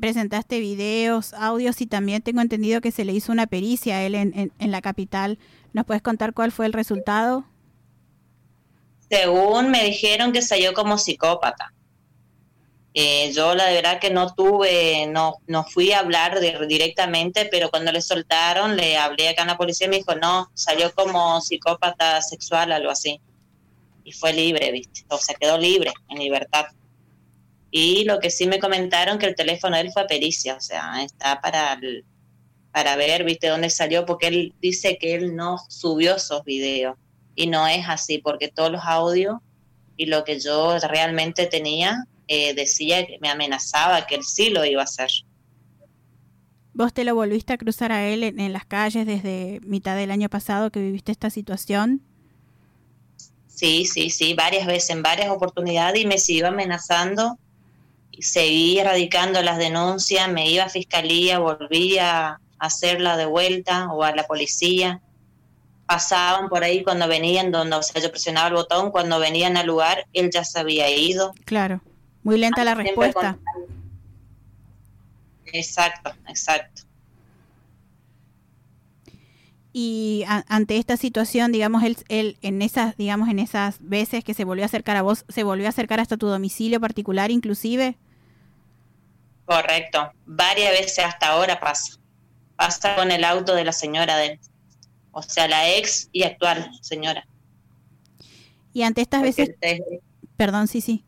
Presentaste 0.00 0.58
videos, 0.58 1.32
audios 1.34 1.80
y 1.80 1.86
también 1.86 2.22
tengo 2.22 2.40
entendido 2.40 2.80
que 2.80 2.90
se 2.90 3.04
le 3.04 3.12
hizo 3.12 3.30
una 3.30 3.46
pericia 3.46 3.96
a 3.96 4.02
él 4.02 4.14
en, 4.14 4.52
en 4.58 4.70
la 4.70 4.82
capital. 4.82 5.38
¿Nos 5.72 5.86
puedes 5.86 6.02
contar 6.02 6.34
cuál 6.34 6.50
fue 6.50 6.66
el 6.66 6.72
resultado? 6.72 7.44
Según 9.08 9.70
me 9.70 9.84
dijeron 9.84 10.32
que 10.32 10.42
salió 10.42 10.72
como 10.72 10.98
psicópata 10.98 11.72
eh, 12.94 13.32
yo 13.32 13.54
la 13.54 13.70
verdad 13.70 13.98
que 13.98 14.10
no 14.10 14.34
tuve, 14.34 15.06
no, 15.06 15.36
no 15.46 15.64
fui 15.64 15.92
a 15.92 16.00
hablar 16.00 16.38
directamente, 16.68 17.46
pero 17.50 17.70
cuando 17.70 17.90
le 17.90 18.02
soltaron, 18.02 18.76
le 18.76 18.98
hablé 18.98 19.30
acá 19.30 19.42
en 19.42 19.48
la 19.48 19.56
policía 19.56 19.86
y 19.86 19.90
me 19.90 19.96
dijo, 19.96 20.14
no, 20.14 20.50
salió 20.54 20.92
como 20.94 21.40
psicópata 21.40 22.20
sexual, 22.20 22.70
algo 22.70 22.90
así. 22.90 23.20
Y 24.04 24.12
fue 24.12 24.32
libre, 24.32 24.70
¿viste? 24.72 25.04
O 25.08 25.18
sea, 25.18 25.34
quedó 25.38 25.58
libre, 25.58 25.92
en 26.08 26.18
libertad. 26.18 26.66
Y 27.70 28.04
lo 28.04 28.18
que 28.18 28.30
sí 28.30 28.46
me 28.46 28.58
comentaron 28.58 29.18
que 29.18 29.26
el 29.26 29.34
teléfono 29.34 29.76
de 29.76 29.82
él 29.82 29.92
fue 29.92 30.02
a 30.02 30.06
pericia, 30.06 30.56
o 30.56 30.60
sea, 30.60 31.02
está 31.02 31.40
para, 31.40 31.78
para 32.72 32.96
ver, 32.96 33.24
¿viste? 33.24 33.48
Dónde 33.48 33.70
salió, 33.70 34.04
porque 34.04 34.26
él 34.26 34.54
dice 34.60 34.98
que 34.98 35.14
él 35.14 35.34
no 35.36 35.58
subió 35.68 36.16
esos 36.16 36.44
videos. 36.44 36.96
Y 37.34 37.46
no 37.46 37.66
es 37.66 37.88
así, 37.88 38.18
porque 38.18 38.48
todos 38.48 38.70
los 38.70 38.82
audios 38.84 39.38
y 39.96 40.06
lo 40.06 40.24
que 40.24 40.38
yo 40.40 40.78
realmente 40.78 41.46
tenía 41.46 42.04
eh, 42.28 42.54
decía 42.54 43.06
que 43.06 43.18
me 43.20 43.28
amenazaba 43.28 44.06
que 44.06 44.16
él 44.16 44.22
sí 44.22 44.50
lo 44.50 44.64
iba 44.64 44.82
a 44.82 44.84
hacer. 44.84 45.10
¿Vos 46.74 46.94
te 46.94 47.04
lo 47.04 47.14
volviste 47.14 47.52
a 47.52 47.58
cruzar 47.58 47.92
a 47.92 48.08
él 48.08 48.22
en, 48.22 48.52
las 48.52 48.64
calles 48.64 49.06
desde 49.06 49.60
mitad 49.64 49.94
del 49.96 50.10
año 50.10 50.28
pasado 50.30 50.70
que 50.70 50.80
viviste 50.80 51.12
esta 51.12 51.28
situación? 51.28 52.02
Sí, 53.54 53.84
sí, 53.86 54.10
sí, 54.10 54.34
varias 54.34 54.66
veces, 54.66 54.90
en 54.90 55.02
varias 55.02 55.28
oportunidades 55.28 56.00
y 56.00 56.06
me 56.06 56.18
siguió 56.18 56.48
amenazando 56.48 57.38
seguí 58.22 58.78
erradicando 58.78 59.42
las 59.42 59.58
denuncias, 59.58 60.30
me 60.30 60.48
iba 60.48 60.64
a 60.64 60.68
fiscalía, 60.68 61.38
volvía 61.38 62.28
a 62.28 62.40
hacerla 62.58 63.16
de 63.16 63.26
vuelta 63.26 63.90
o 63.92 64.02
a 64.04 64.14
la 64.14 64.26
policía. 64.26 65.00
Pasaban 65.86 66.48
por 66.48 66.62
ahí 66.62 66.82
cuando 66.84 67.08
venían, 67.08 67.50
donde, 67.50 67.76
o 67.76 67.82
sea, 67.82 68.00
yo 68.00 68.10
presionaba 68.10 68.48
el 68.48 68.54
botón, 68.54 68.90
cuando 68.90 69.18
venían 69.18 69.56
al 69.56 69.66
lugar, 69.66 70.06
él 70.12 70.30
ya 70.32 70.44
se 70.44 70.58
había 70.60 70.88
ido. 70.88 71.34
Claro. 71.44 71.80
Muy 72.22 72.38
lenta 72.38 72.64
la 72.64 72.74
respuesta. 72.74 73.38
Exacto, 75.46 76.12
exacto. 76.28 76.82
Y 79.74 80.24
ante 80.26 80.76
esta 80.76 80.98
situación, 80.98 81.50
digamos, 81.50 81.82
él, 81.82 81.96
él, 82.08 82.36
en 82.42 82.60
esas, 82.60 82.94
digamos, 82.98 83.30
en 83.30 83.38
esas 83.38 83.76
veces 83.80 84.22
que 84.22 84.34
se 84.34 84.44
volvió 84.44 84.64
a 84.64 84.66
acercar 84.66 84.96
a 84.96 85.02
vos, 85.02 85.24
se 85.28 85.44
volvió 85.44 85.66
a 85.66 85.70
acercar 85.70 85.98
hasta 85.98 86.18
tu 86.18 86.26
domicilio 86.26 86.78
particular, 86.78 87.30
inclusive. 87.30 87.96
Correcto, 89.46 90.12
varias 90.26 90.72
veces 90.72 91.04
hasta 91.04 91.28
ahora 91.28 91.58
pasa. 91.58 91.98
Pasa 92.56 92.96
con 92.96 93.10
el 93.10 93.24
auto 93.24 93.54
de 93.54 93.64
la 93.64 93.72
señora 93.72 94.16
de 94.18 94.26
él, 94.26 94.40
o 95.10 95.22
sea, 95.22 95.48
la 95.48 95.70
ex 95.70 96.10
y 96.12 96.24
actual 96.24 96.70
señora. 96.82 97.26
Y 98.74 98.82
ante 98.82 99.00
estas 99.00 99.22
veces, 99.22 99.54
perdón, 100.36 100.68
sí, 100.68 100.80
sí. 100.80 101.04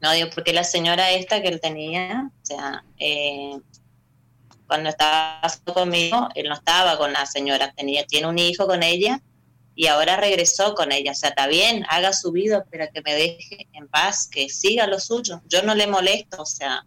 No 0.00 0.12
digo, 0.12 0.28
porque 0.34 0.52
la 0.52 0.64
señora 0.64 1.10
esta 1.10 1.42
que 1.42 1.48
él 1.48 1.60
tenía, 1.60 2.30
o 2.42 2.46
sea, 2.46 2.84
eh, 2.98 3.58
cuando 4.68 4.90
estaba 4.90 5.40
conmigo, 5.64 6.28
él 6.34 6.48
no 6.48 6.54
estaba 6.54 6.96
con 6.96 7.12
la 7.12 7.26
señora, 7.26 7.72
tenía, 7.72 8.06
tiene 8.06 8.28
un 8.28 8.38
hijo 8.38 8.66
con 8.66 8.82
ella 8.82 9.20
y 9.74 9.86
ahora 9.86 10.16
regresó 10.16 10.74
con 10.74 10.92
ella. 10.92 11.12
O 11.12 11.14
sea, 11.14 11.30
está 11.30 11.48
bien, 11.48 11.84
haga 11.88 12.12
su 12.12 12.30
vida, 12.30 12.64
pero 12.70 12.86
que 12.92 13.02
me 13.02 13.14
deje 13.14 13.66
en 13.72 13.88
paz, 13.88 14.28
que 14.30 14.48
siga 14.48 14.86
lo 14.86 15.00
suyo. 15.00 15.40
Yo 15.48 15.62
no 15.62 15.74
le 15.74 15.86
molesto, 15.86 16.42
o 16.42 16.46
sea, 16.46 16.84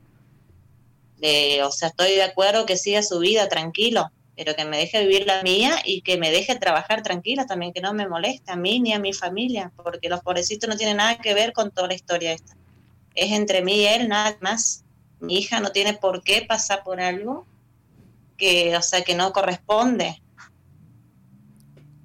o 1.63 1.71
sea, 1.71 1.89
estoy 1.89 2.11
de 2.11 2.23
acuerdo 2.23 2.65
que 2.65 2.77
siga 2.77 3.03
su 3.03 3.19
vida 3.19 3.50
tranquilo, 3.50 4.11
pero 4.35 4.55
que 4.55 4.65
me 4.65 4.77
deje 4.77 5.05
vivir 5.05 5.27
la 5.27 5.43
mía 5.43 5.81
y 5.83 6.01
que 6.01 6.17
me 6.17 6.31
deje 6.31 6.55
trabajar 6.55 7.03
tranquila 7.03 7.45
también, 7.45 7.73
que 7.73 7.81
no 7.81 7.93
me 7.93 8.07
moleste 8.07 8.51
a 8.51 8.55
mí 8.55 8.79
ni 8.79 8.93
a 8.93 9.00
mi 9.00 9.13
familia, 9.13 9.71
porque 9.75 10.09
los 10.09 10.21
pobrecitos 10.21 10.69
no 10.69 10.77
tienen 10.77 10.97
nada 10.97 11.17
que 11.17 11.33
ver 11.33 11.53
con 11.53 11.71
toda 11.71 11.88
la 11.88 11.93
historia 11.93 12.31
esta 12.31 12.55
es 13.15 13.31
entre 13.31 13.61
mí 13.61 13.81
y 13.81 13.85
él, 13.85 14.07
nada 14.07 14.38
más. 14.41 14.83
Mi 15.19 15.38
hija 15.38 15.59
no 15.59 15.71
tiene 15.71 15.93
por 15.93 16.23
qué 16.23 16.45
pasar 16.47 16.83
por 16.83 17.00
algo 17.00 17.45
que, 18.41 18.75
o 18.75 18.81
sea, 18.81 19.03
que 19.03 19.13
no 19.13 19.31
corresponde. 19.31 20.19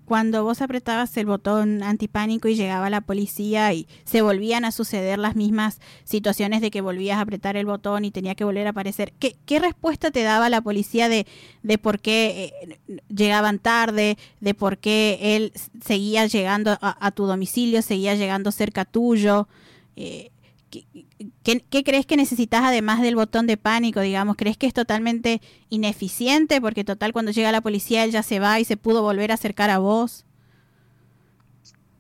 cuando 0.05 0.45
vos 0.45 0.63
apretabas 0.63 1.17
el 1.17 1.27
botón 1.27 1.83
antipánico 1.83 2.47
y 2.47 2.55
llegaba 2.55 2.91
la 2.91 3.01
policía 3.01 3.73
y 3.73 3.89
se 4.05 4.23
volvían 4.23 4.65
a 4.65 4.71
suceder 4.71 5.19
las 5.19 5.35
mismas 5.35 5.81
situaciones 6.05 6.61
de 6.61 6.71
que 6.71 6.81
volvías 6.81 7.19
a 7.19 7.23
apretar 7.23 7.57
el 7.57 7.67
botón 7.67 8.05
y 8.05 8.13
tenía 8.13 8.37
que 8.37 8.45
volver 8.45 8.69
a 8.69 8.71
aparecer, 8.71 9.13
¿qué, 9.19 9.37
qué 9.47 9.59
respuesta 9.59 10.13
te 10.13 10.23
daba 10.23 10.49
la 10.49 10.61
policía 10.61 11.09
de, 11.09 11.27
de 11.65 11.79
por 11.79 11.99
qué 11.99 12.53
eh, 12.63 12.79
llegaban 13.09 13.59
tarde, 13.59 14.17
de 14.39 14.55
por 14.55 14.79
qué 14.79 15.19
él 15.35 15.53
seguía 15.85 16.27
llegando 16.27 16.79
a, 16.81 17.11
tu 17.11 17.27
domicilio, 17.27 17.83
seguía 17.83 18.15
llegando 18.15 18.53
cerca 18.53 18.85
tuyo? 18.85 19.49
Eh, 19.97 20.31
¿Qué, 20.71 21.85
crees 21.85 22.07
que 22.07 22.17
necesitas 22.17 22.63
además 22.65 23.01
del 23.01 23.15
botón 23.15 23.47
de 23.47 23.57
pánico, 23.57 24.01
digamos? 24.01 24.37
¿Crees 24.37 24.57
que 24.57 24.67
es 24.67 24.75
totalmente 24.75 25.41
ineficiente? 25.71 26.61
Porque 26.61 26.85
total, 26.85 27.13
cuando 27.13 27.31
llega 27.31 27.53
la 27.53 27.61
policía, 27.61 28.05
él 28.05 28.11
ya 28.11 28.23
se 28.23 28.41
va 28.41 28.59
y 28.59 28.65
se 28.65 28.77
pudo 28.77 29.03
volver 29.03 29.31
a 29.31 29.35
acercar 29.35 29.71
a 29.71 29.79
vos. 29.79 30.25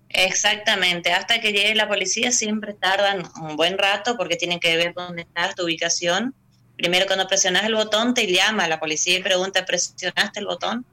Exactamente, 0.08 1.12
hasta 1.12 1.40
que 1.40 1.52
llegue 1.52 1.74
la 1.74 1.88
policía 1.88 2.32
siempre 2.32 2.74
tardan 2.74 3.22
un 3.40 3.56
buen 3.56 3.76
rato 3.76 4.16
porque 4.16 4.36
tienen 4.36 4.60
que 4.60 4.76
ver 4.76 4.94
dónde 4.94 5.22
estás, 5.22 5.54
tu 5.54 5.64
ubicación. 5.64 6.34
Primero 6.76 7.06
cuando 7.06 7.26
presionas 7.26 7.64
el 7.64 7.74
botón 7.74 8.14
te 8.14 8.26
llama 8.26 8.68
la 8.68 8.80
policía 8.80 9.18
y 9.18 9.22
pregunta, 9.22 9.64
¿presionaste 9.64 10.40
el 10.40 10.46
botón? 10.46 10.84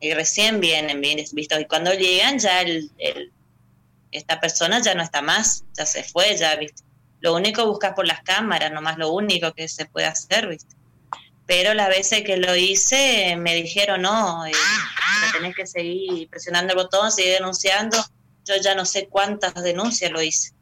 Y 0.00 0.14
recién 0.14 0.60
vienen, 0.60 1.00
visto, 1.00 1.58
y 1.58 1.64
cuando 1.66 1.92
llegan 1.92 2.38
ya 2.38 2.62
el 2.62 2.90
esta 4.12 4.40
persona 4.40 4.80
ya 4.80 4.94
no 4.94 5.02
está 5.02 5.22
más, 5.22 5.64
ya 5.76 5.86
se 5.86 6.02
fue, 6.04 6.36
ya, 6.36 6.56
¿viste? 6.56 6.82
Lo 7.20 7.34
único 7.34 7.66
buscas 7.66 7.94
por 7.94 8.06
las 8.06 8.22
cámaras, 8.22 8.72
nomás 8.72 8.96
lo 8.96 9.12
único 9.12 9.52
que 9.52 9.68
se 9.68 9.86
puede 9.86 10.06
hacer, 10.06 10.48
¿viste? 10.48 10.74
Pero 11.46 11.74
las 11.74 11.88
veces 11.88 12.22
que 12.22 12.36
lo 12.36 12.54
hice 12.56 13.36
me 13.36 13.54
dijeron, 13.54 14.02
no, 14.02 14.46
eh, 14.46 14.52
tenés 15.32 15.54
que 15.54 15.66
seguir 15.66 16.28
presionando 16.28 16.72
el 16.72 16.78
botón, 16.78 17.10
seguir 17.10 17.34
denunciando. 17.34 17.98
Yo 18.44 18.54
ya 18.62 18.74
no 18.74 18.84
sé 18.84 19.08
cuántas 19.08 19.54
denuncias 19.54 20.10
lo 20.12 20.22
hice. 20.22 20.52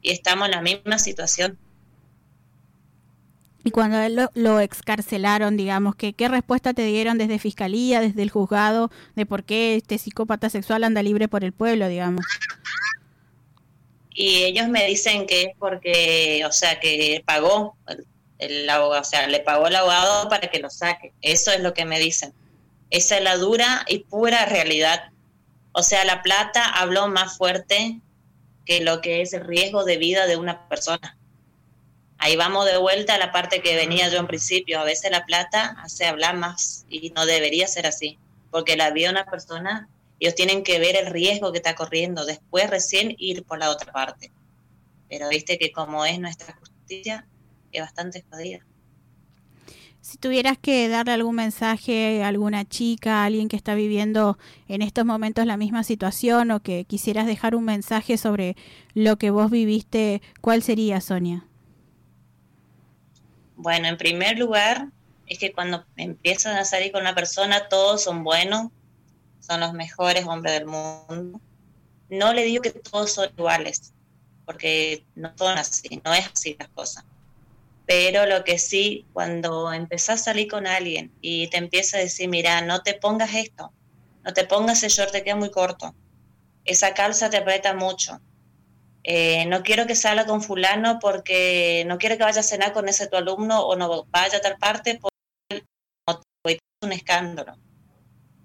Y 0.00 0.12
estamos 0.12 0.46
en 0.46 0.52
la 0.52 0.62
misma 0.62 0.98
situación. 0.98 1.58
Y 3.64 3.72
cuando 3.72 3.98
él 3.98 4.14
lo, 4.14 4.30
lo, 4.34 4.60
excarcelaron, 4.60 5.56
digamos, 5.56 5.96
que, 5.96 6.12
¿qué 6.12 6.28
respuesta 6.28 6.72
te 6.72 6.84
dieron 6.84 7.18
desde 7.18 7.40
Fiscalía, 7.40 8.00
desde 8.00 8.22
el 8.22 8.30
juzgado, 8.30 8.90
de 9.16 9.26
por 9.26 9.42
qué 9.42 9.76
este 9.76 9.98
psicópata 9.98 10.48
sexual 10.48 10.84
anda 10.84 11.02
libre 11.02 11.28
por 11.28 11.42
el 11.42 11.52
pueblo, 11.52 11.88
digamos? 11.88 12.24
Y 14.20 14.42
ellos 14.42 14.66
me 14.66 14.84
dicen 14.84 15.28
que 15.28 15.42
es 15.42 15.48
porque, 15.60 16.42
o 16.44 16.50
sea, 16.50 16.80
que 16.80 17.22
pagó 17.24 17.76
el, 18.38 18.68
abogado, 18.68 19.00
o 19.00 19.04
sea, 19.04 19.28
le 19.28 19.38
pagó 19.38 19.68
el 19.68 19.76
abogado 19.76 20.28
para 20.28 20.50
que 20.50 20.58
lo 20.58 20.70
saque. 20.70 21.12
Eso 21.22 21.52
es 21.52 21.60
lo 21.60 21.72
que 21.72 21.84
me 21.84 22.00
dicen. 22.00 22.34
Esa 22.90 23.18
es 23.18 23.22
la 23.22 23.36
dura 23.36 23.84
y 23.86 24.00
pura 24.00 24.44
realidad. 24.46 25.10
O 25.70 25.84
sea, 25.84 26.04
la 26.04 26.24
plata 26.24 26.64
habló 26.64 27.06
más 27.06 27.36
fuerte 27.38 28.00
que 28.66 28.80
lo 28.80 29.00
que 29.02 29.22
es 29.22 29.34
el 29.34 29.44
riesgo 29.44 29.84
de 29.84 29.98
vida 29.98 30.26
de 30.26 30.36
una 30.36 30.66
persona. 30.66 31.16
Ahí 32.18 32.34
vamos 32.34 32.66
de 32.66 32.76
vuelta 32.76 33.14
a 33.14 33.18
la 33.18 33.30
parte 33.30 33.62
que 33.62 33.76
venía 33.76 34.08
yo 34.08 34.18
en 34.18 34.26
principio. 34.26 34.80
A 34.80 34.84
veces 34.84 35.12
la 35.12 35.26
plata 35.26 35.76
hace 35.84 36.06
hablar 36.06 36.36
más 36.36 36.86
y 36.90 37.10
no 37.10 37.24
debería 37.24 37.68
ser 37.68 37.86
así, 37.86 38.18
porque 38.50 38.76
la 38.76 38.90
vida 38.90 39.06
de 39.06 39.12
una 39.12 39.26
persona 39.26 39.88
ellos 40.20 40.34
tienen 40.34 40.62
que 40.62 40.78
ver 40.78 40.96
el 40.96 41.06
riesgo 41.06 41.52
que 41.52 41.58
está 41.58 41.74
corriendo, 41.74 42.24
después 42.26 42.68
recién 42.68 43.14
ir 43.18 43.44
por 43.44 43.58
la 43.58 43.70
otra 43.70 43.92
parte. 43.92 44.32
Pero 45.08 45.28
viste 45.28 45.58
que 45.58 45.72
como 45.72 46.04
es 46.04 46.18
nuestra 46.18 46.54
justicia, 46.56 47.26
es 47.72 47.80
bastante 47.80 48.24
jodida. 48.30 48.64
Si 50.00 50.16
tuvieras 50.16 50.56
que 50.56 50.88
darle 50.88 51.12
algún 51.12 51.34
mensaje 51.34 52.22
a 52.22 52.28
alguna 52.28 52.64
chica, 52.66 53.22
a 53.22 53.24
alguien 53.26 53.48
que 53.48 53.56
está 53.56 53.74
viviendo 53.74 54.38
en 54.66 54.80
estos 54.80 55.04
momentos 55.04 55.44
la 55.44 55.56
misma 55.56 55.84
situación 55.84 56.50
o 56.50 56.60
que 56.60 56.84
quisieras 56.84 57.26
dejar 57.26 57.54
un 57.54 57.64
mensaje 57.64 58.16
sobre 58.16 58.56
lo 58.94 59.18
que 59.18 59.30
vos 59.30 59.50
viviste, 59.50 60.22
¿cuál 60.40 60.62
sería, 60.62 61.00
Sonia? 61.00 61.44
Bueno, 63.56 63.88
en 63.88 63.98
primer 63.98 64.38
lugar, 64.38 64.88
es 65.26 65.38
que 65.38 65.52
cuando 65.52 65.84
empiezan 65.96 66.56
a 66.56 66.64
salir 66.64 66.90
con 66.92 67.02
una 67.02 67.14
persona, 67.14 67.68
todos 67.68 68.02
son 68.04 68.24
buenos, 68.24 68.68
son 69.48 69.60
los 69.60 69.72
mejores 69.72 70.26
hombres 70.26 70.54
del 70.54 70.66
mundo. 70.66 71.40
No 72.10 72.32
le 72.32 72.44
digo 72.44 72.62
que 72.62 72.70
todos 72.70 73.12
son 73.12 73.30
iguales, 73.36 73.92
porque 74.44 75.04
no 75.14 75.32
son 75.36 75.58
así, 75.58 76.00
no 76.04 76.14
es 76.14 76.30
así 76.32 76.56
las 76.58 76.68
cosas. 76.68 77.04
Pero 77.86 78.26
lo 78.26 78.44
que 78.44 78.58
sí, 78.58 79.06
cuando 79.12 79.72
empezás 79.72 80.20
a 80.20 80.24
salir 80.24 80.48
con 80.48 80.66
alguien 80.66 81.12
y 81.22 81.48
te 81.48 81.56
empieza 81.56 81.96
a 81.96 82.00
decir, 82.00 82.28
mira, 82.28 82.60
no 82.60 82.82
te 82.82 82.94
pongas 82.94 83.34
esto, 83.34 83.72
no 84.24 84.32
te 84.34 84.44
pongas 84.44 84.82
ese 84.82 84.94
short, 84.94 85.12
te 85.12 85.24
queda 85.24 85.36
muy 85.36 85.50
corto, 85.50 85.94
esa 86.64 86.92
calza 86.92 87.30
te 87.30 87.38
aprieta 87.38 87.72
mucho, 87.72 88.20
eh, 89.04 89.46
no 89.46 89.62
quiero 89.62 89.86
que 89.86 89.94
salga 89.94 90.26
con 90.26 90.42
fulano 90.42 90.98
porque 90.98 91.84
no 91.86 91.96
quiero 91.96 92.18
que 92.18 92.24
vaya 92.24 92.40
a 92.40 92.44
cenar 92.44 92.74
con 92.74 92.88
ese 92.90 93.06
tu 93.06 93.16
alumno 93.16 93.62
o 93.62 93.74
no 93.74 94.04
vaya 94.10 94.36
a 94.36 94.40
tal 94.42 94.58
parte 94.58 94.98
porque 95.00 95.62
es 96.44 96.58
un 96.82 96.92
escándalo. 96.92 97.56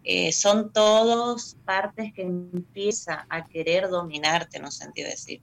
Eh, 0.03 0.33
son 0.33 0.73
todos 0.73 1.55
partes 1.63 2.13
que 2.13 2.23
empieza 2.23 3.25
a 3.29 3.47
querer 3.47 3.87
dominarte, 3.87 4.59
no 4.59 4.69
sentido 4.69 5.09
decir. 5.09 5.41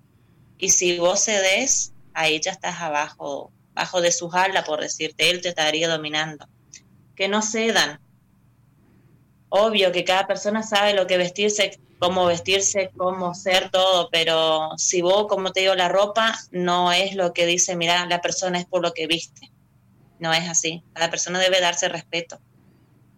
Y 0.58 0.68
si 0.68 0.98
vos 0.98 1.20
cedes, 1.20 1.94
ahí 2.12 2.40
ya 2.40 2.50
estás 2.50 2.80
abajo, 2.80 3.52
bajo 3.72 4.02
de 4.02 4.12
su 4.12 4.30
alas, 4.30 4.66
por 4.66 4.80
decirte, 4.80 5.30
él 5.30 5.40
te 5.40 5.48
estaría 5.48 5.88
dominando. 5.88 6.46
Que 7.16 7.28
no 7.28 7.40
cedan. 7.40 8.00
Obvio 9.48 9.92
que 9.92 10.04
cada 10.04 10.26
persona 10.26 10.62
sabe 10.62 10.92
lo 10.92 11.06
que 11.06 11.16
vestirse, 11.16 11.80
cómo 11.98 12.26
vestirse, 12.26 12.90
cómo 12.96 13.34
ser 13.34 13.70
todo, 13.70 14.10
pero 14.10 14.76
si 14.76 15.00
vos, 15.00 15.26
como 15.26 15.52
te 15.52 15.60
digo, 15.60 15.74
la 15.74 15.88
ropa 15.88 16.38
no 16.50 16.92
es 16.92 17.14
lo 17.14 17.32
que 17.32 17.46
dice, 17.46 17.76
mira, 17.76 18.04
la 18.06 18.20
persona 18.20 18.58
es 18.58 18.66
por 18.66 18.82
lo 18.82 18.92
que 18.92 19.06
viste. 19.06 19.50
No 20.18 20.34
es 20.34 20.46
así. 20.48 20.84
Cada 20.92 21.10
persona 21.10 21.38
debe 21.38 21.60
darse 21.60 21.88
respeto 21.88 22.40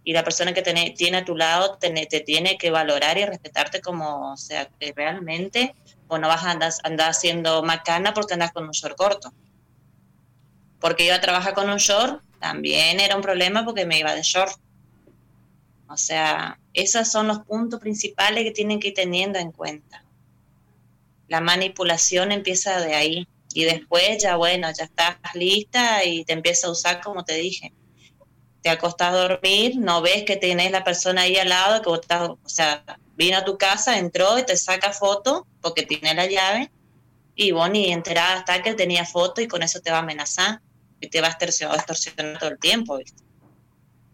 y 0.04 0.12
la 0.12 0.24
persona 0.24 0.52
que 0.52 0.62
tiene 0.62 1.16
a 1.16 1.24
tu 1.24 1.36
lado 1.36 1.78
te, 1.78 1.90
tiene 2.20 2.58
que 2.58 2.70
valorar 2.70 3.18
y 3.18 3.24
respetarte 3.24 3.80
como, 3.80 4.32
o 4.32 4.36
sea, 4.36 4.68
que 4.68 4.92
realmente 4.94 5.74
o 6.08 6.18
no 6.18 6.28
vas 6.28 6.44
a 6.44 6.50
andar, 6.50 6.72
andar 6.82 7.10
haciendo 7.10 7.62
macana 7.62 8.12
porque 8.12 8.34
andas 8.34 8.52
con 8.52 8.64
un 8.64 8.72
short 8.72 8.96
corto. 8.96 9.32
Porque 10.80 11.06
iba 11.06 11.14
a 11.14 11.20
trabajar 11.20 11.54
con 11.54 11.70
un 11.70 11.76
short, 11.76 12.22
también 12.40 12.98
era 12.98 13.14
un 13.14 13.22
problema 13.22 13.64
porque 13.64 13.86
me 13.86 13.98
iba 13.98 14.14
de 14.14 14.22
short. 14.22 14.52
O 15.88 15.96
sea, 15.96 16.58
esos 16.74 17.08
son 17.08 17.28
los 17.28 17.40
puntos 17.40 17.78
principales 17.78 18.44
que 18.44 18.50
tienen 18.50 18.80
que 18.80 18.88
ir 18.88 18.94
teniendo 18.94 19.38
en 19.38 19.52
cuenta. 19.52 20.04
La 21.28 21.40
manipulación 21.40 22.32
empieza 22.32 22.80
de 22.80 22.94
ahí 22.94 23.28
y 23.54 23.64
después 23.64 24.20
ya, 24.20 24.34
bueno, 24.36 24.68
ya 24.76 24.84
estás 24.84 25.16
lista 25.34 26.04
y 26.04 26.24
te 26.24 26.32
empieza 26.32 26.66
a 26.66 26.70
usar 26.70 27.00
como 27.00 27.24
te 27.24 27.34
dije 27.34 27.72
te 28.62 28.70
acostás 28.70 29.12
a 29.12 29.28
dormir, 29.28 29.76
no 29.76 30.00
ves 30.02 30.24
que 30.24 30.36
tenés 30.36 30.70
la 30.70 30.84
persona 30.84 31.22
ahí 31.22 31.36
al 31.36 31.48
lado, 31.48 31.82
que 31.82 31.88
vos 31.88 32.00
estás, 32.00 32.30
o 32.30 32.38
sea, 32.48 32.84
vino 33.16 33.38
a 33.38 33.44
tu 33.44 33.58
casa, 33.58 33.98
entró 33.98 34.38
y 34.38 34.44
te 34.44 34.56
saca 34.56 34.92
foto 34.92 35.46
porque 35.60 35.82
tiene 35.82 36.14
la 36.14 36.26
llave 36.26 36.70
y 37.34 37.50
vos 37.50 37.68
ni 37.70 37.92
enterada 37.92 38.34
hasta 38.34 38.62
que 38.62 38.74
tenía 38.74 39.04
foto 39.04 39.40
y 39.40 39.48
con 39.48 39.62
eso 39.62 39.80
te 39.80 39.90
va 39.90 39.98
a 39.98 40.00
amenazar 40.00 40.60
y 41.00 41.08
te 41.08 41.20
va 41.20 41.28
a 41.28 41.30
extorsionar 41.30 42.38
todo 42.38 42.50
el 42.50 42.58
tiempo. 42.58 42.98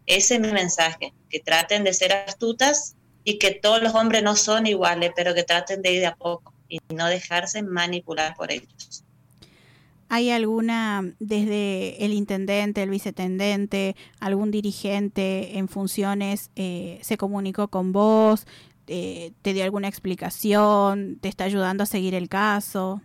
Ese 0.06 0.34
es 0.34 0.40
mi 0.40 0.52
mensaje, 0.52 1.12
que 1.28 1.40
traten 1.40 1.84
de 1.84 1.92
ser 1.92 2.12
astutas 2.12 2.96
y 3.24 3.38
que 3.38 3.50
todos 3.50 3.82
los 3.82 3.94
hombres 3.94 4.22
no 4.22 4.36
son 4.36 4.66
iguales, 4.66 5.12
pero 5.14 5.34
que 5.34 5.42
traten 5.42 5.82
de 5.82 5.92
ir 5.92 6.00
de 6.00 6.06
a 6.06 6.16
poco 6.16 6.54
y 6.66 6.80
no 6.94 7.06
dejarse 7.06 7.62
manipular 7.62 8.34
por 8.34 8.50
ellos. 8.50 9.04
¿Hay 10.10 10.30
alguna, 10.30 11.14
desde 11.18 12.02
el 12.02 12.14
intendente, 12.14 12.82
el 12.82 12.90
viceintendente, 12.90 13.94
algún 14.20 14.50
dirigente 14.50 15.58
en 15.58 15.68
funciones, 15.68 16.50
eh, 16.56 16.98
se 17.02 17.18
comunicó 17.18 17.68
con 17.68 17.92
vos, 17.92 18.46
eh, 18.86 19.32
te 19.42 19.52
dio 19.52 19.64
alguna 19.64 19.88
explicación, 19.88 21.18
te 21.20 21.28
está 21.28 21.44
ayudando 21.44 21.82
a 21.82 21.86
seguir 21.86 22.14
el 22.14 22.30
caso? 22.30 23.02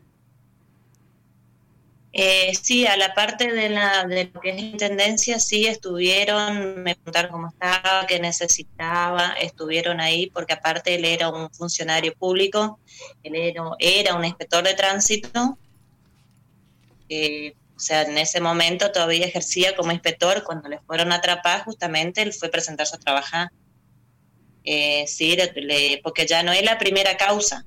Eh, 2.14 2.54
sí, 2.56 2.86
a 2.86 2.96
la 2.96 3.14
parte 3.14 3.52
de, 3.52 3.70
lo 3.70 4.40
que 4.40 4.52
es 4.52 4.60
intendencia, 4.60 5.40
sí 5.40 5.66
estuvieron, 5.66 6.84
me 6.84 6.96
preguntaron 6.96 7.32
cómo 7.32 7.48
estaba, 7.50 8.06
qué 8.08 8.20
necesitaba, 8.20 9.34
estuvieron 9.42 10.00
ahí, 10.00 10.30
porque 10.30 10.54
aparte 10.54 10.96
él 10.96 11.04
era 11.04 11.30
un 11.30 11.50
funcionario 11.52 12.14
público, 12.14 12.80
él 13.24 13.36
era 13.80 14.16
un 14.16 14.24
inspector 14.24 14.64
de 14.64 14.76
tránsito, 14.76 15.58
o 17.76 17.80
sea, 17.80 18.04
en 18.04 18.18
ese 18.18 18.40
momento 18.40 18.92
todavía 18.92 19.26
ejercía 19.26 19.76
como 19.76 19.92
inspector, 19.92 20.44
cuando 20.44 20.70
le 20.70 20.80
fueron 20.80 21.12
a 21.12 21.16
atrapar, 21.16 21.64
justamente 21.64 22.22
él 22.22 22.34
fue 22.34 22.50
presentarse 22.50 22.96
a 22.96 23.00
trabajar. 23.00 23.50
Eh, 24.64 25.06
sí, 25.08 25.38
porque 26.04 26.26
ya 26.26 26.44
no 26.44 26.52
es 26.52 26.64
la 26.64 26.78
primera 26.78 27.18
causa. 27.18 27.66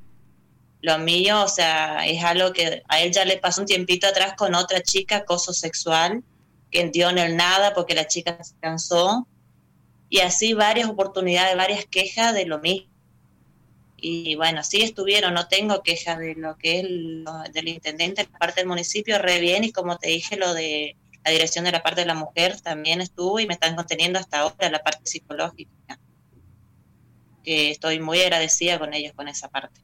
Lo 0.80 0.98
mío, 0.98 1.42
o 1.42 1.48
sea, 1.48 2.06
es 2.06 2.22
algo 2.22 2.52
que 2.52 2.82
a 2.88 3.00
él 3.00 3.12
ya 3.12 3.24
le 3.24 3.38
pasó 3.38 3.62
un 3.62 3.66
tiempito 3.66 4.06
atrás 4.06 4.34
con 4.36 4.54
otra 4.54 4.80
chica, 4.82 5.16
acoso 5.18 5.52
sexual, 5.52 6.22
que 6.70 6.88
dio 6.90 7.10
en 7.10 7.18
el 7.18 7.36
nada 7.36 7.74
porque 7.74 7.94
la 7.94 8.06
chica 8.06 8.42
se 8.42 8.54
cansó. 8.60 9.26
y 10.08 10.20
así 10.20 10.54
varias 10.54 10.88
oportunidades, 10.88 11.56
varias 11.56 11.84
quejas 11.86 12.32
de 12.32 12.46
lo 12.46 12.60
mismo. 12.60 12.95
Y 14.08 14.36
bueno, 14.36 14.62
sí 14.62 14.82
estuvieron, 14.82 15.34
no 15.34 15.48
tengo 15.48 15.82
quejas 15.82 16.16
de 16.20 16.36
lo 16.36 16.56
que 16.56 16.78
es 16.78 17.52
del 17.52 17.66
intendente, 17.66 18.28
la 18.30 18.38
parte 18.38 18.60
del 18.60 18.68
municipio, 18.68 19.18
re 19.18 19.40
bien, 19.40 19.64
y 19.64 19.72
como 19.72 19.98
te 19.98 20.10
dije, 20.10 20.36
lo 20.36 20.54
de 20.54 20.94
la 21.24 21.32
dirección 21.32 21.64
de 21.64 21.72
la 21.72 21.82
parte 21.82 22.02
de 22.02 22.06
la 22.06 22.14
mujer 22.14 22.60
también 22.60 23.00
estuvo 23.00 23.40
y 23.40 23.48
me 23.48 23.54
están 23.54 23.74
conteniendo 23.74 24.20
hasta 24.20 24.38
ahora 24.38 24.70
la 24.70 24.78
parte 24.78 25.00
psicológica. 25.06 25.98
Que 27.42 27.72
estoy 27.72 27.98
muy 27.98 28.20
agradecida 28.20 28.78
con 28.78 28.94
ellos 28.94 29.12
con 29.12 29.26
esa 29.26 29.48
parte. 29.48 29.80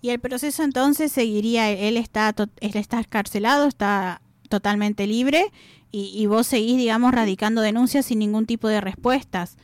Y 0.00 0.10
el 0.10 0.20
proceso 0.20 0.62
entonces 0.62 1.10
seguiría, 1.10 1.68
él 1.68 1.96
está, 1.96 2.32
él 2.60 2.76
está 2.76 3.00
escarcelado, 3.00 3.66
está 3.66 4.22
totalmente 4.48 5.08
libre 5.08 5.50
y, 5.90 6.26
vos 6.26 6.46
seguís, 6.46 6.76
digamos, 6.76 7.12
radicando 7.12 7.62
denuncias 7.62 8.06
sin 8.06 8.18
ningún 8.18 8.46
tipo 8.46 8.68
de 8.68 8.80
respuestas. 8.80 9.56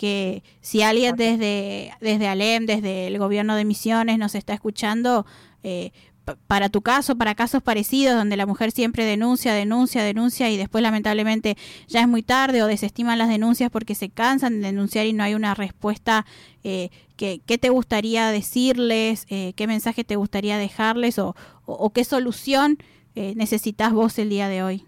Que 0.00 0.42
si 0.62 0.80
alguien 0.80 1.14
desde, 1.14 1.92
desde 2.00 2.26
Alem, 2.26 2.64
desde 2.64 3.06
el 3.06 3.18
gobierno 3.18 3.54
de 3.54 3.66
Misiones 3.66 4.16
nos 4.16 4.34
está 4.34 4.54
escuchando, 4.54 5.26
eh, 5.62 5.92
para 6.46 6.68
tu 6.68 6.82
caso, 6.82 7.16
para 7.16 7.34
casos 7.34 7.62
parecidos 7.62 8.14
donde 8.14 8.36
la 8.36 8.46
mujer 8.46 8.70
siempre 8.70 9.04
denuncia, 9.04 9.54
denuncia, 9.54 10.02
denuncia 10.02 10.50
y 10.50 10.56
después 10.56 10.82
lamentablemente 10.82 11.56
ya 11.88 12.00
es 12.00 12.08
muy 12.08 12.22
tarde 12.22 12.62
o 12.62 12.66
desestiman 12.66 13.18
las 13.18 13.28
denuncias 13.28 13.70
porque 13.70 13.94
se 13.94 14.10
cansan 14.10 14.60
de 14.60 14.68
denunciar 14.68 15.06
y 15.06 15.12
no 15.12 15.24
hay 15.24 15.34
una 15.34 15.54
respuesta, 15.54 16.26
eh, 16.62 16.90
¿qué, 17.16 17.40
te 17.58 17.68
gustaría 17.68 18.30
decirles? 18.30 19.26
Eh, 19.28 19.52
¿Qué 19.56 19.66
mensaje 19.66 20.04
te 20.04 20.16
gustaría 20.16 20.58
dejarles? 20.58 21.18
¿O, 21.18 21.34
o, 21.66 21.90
qué 21.90 22.04
solución 22.04 22.78
eh, 23.14 23.34
necesitas 23.36 23.92
vos 23.92 24.18
el 24.18 24.30
día 24.30 24.48
de 24.48 24.62
hoy? 24.62 24.84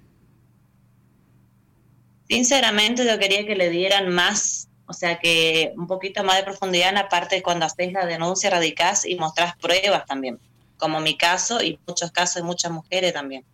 Sinceramente 2.28 3.04
yo 3.04 3.18
quería 3.18 3.44
que 3.46 3.56
le 3.56 3.68
dieran 3.68 4.08
más, 4.14 4.68
o 4.86 4.92
sea, 4.92 5.18
que 5.18 5.72
un 5.76 5.86
poquito 5.86 6.24
más 6.24 6.36
de 6.36 6.44
profundidad 6.44 6.90
en 6.90 6.96
la 6.96 7.08
parte 7.08 7.36
de 7.36 7.42
cuando 7.42 7.66
haces 7.66 7.92
la 7.92 8.06
denuncia, 8.06 8.50
radicás 8.50 9.04
y 9.04 9.16
mostrás 9.16 9.56
pruebas 9.56 10.04
también, 10.06 10.38
como 10.76 11.00
mi 11.00 11.16
caso 11.16 11.62
y 11.62 11.78
muchos 11.86 12.10
casos 12.10 12.36
de 12.36 12.42
muchas 12.42 12.72
mujeres 12.72 13.12
también. 13.12 13.44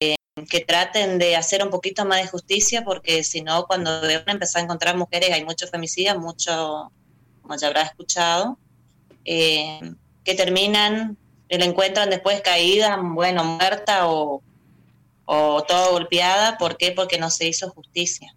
Eh, 0.00 0.16
que 0.48 0.60
traten 0.60 1.18
de 1.18 1.36
hacer 1.36 1.62
un 1.62 1.70
poquito 1.70 2.04
más 2.04 2.22
de 2.22 2.28
justicia 2.28 2.84
porque 2.84 3.24
si 3.24 3.42
no, 3.42 3.66
cuando 3.66 3.90
empezar 4.08 4.60
a 4.60 4.64
encontrar 4.64 4.96
mujeres, 4.96 5.30
hay 5.30 5.44
muchos 5.44 5.70
femicidios, 5.70 6.18
mucho, 6.18 6.90
como 7.42 7.56
ya 7.56 7.66
habrá 7.66 7.82
escuchado, 7.82 8.58
eh, 9.24 9.80
que 10.24 10.34
terminan, 10.34 11.16
el 11.48 11.62
encuentran 11.62 12.10
después 12.10 12.40
caída, 12.40 12.96
bueno, 13.02 13.44
muerta 13.44 14.08
o 14.08 14.42
o 15.24 15.62
todo 15.62 15.92
golpeada. 15.92 16.58
¿Por 16.58 16.76
qué? 16.76 16.92
Porque 16.92 17.18
no 17.18 17.30
se 17.30 17.48
hizo 17.48 17.70
justicia. 17.70 18.34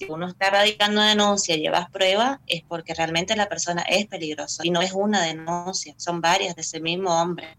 Si 0.00 0.06
uno 0.10 0.28
está 0.28 0.48
radicando 0.48 1.02
denuncia 1.02 1.54
y 1.54 1.60
llevas 1.60 1.90
prueba, 1.90 2.40
es 2.46 2.62
porque 2.66 2.94
realmente 2.94 3.36
la 3.36 3.50
persona 3.50 3.82
es 3.82 4.06
peligrosa. 4.06 4.62
Y 4.64 4.70
no 4.70 4.80
es 4.80 4.92
una 4.92 5.20
denuncia, 5.20 5.94
son 5.98 6.22
varias 6.22 6.56
de 6.56 6.62
ese 6.62 6.80
mismo 6.80 7.20
hombre. 7.20 7.58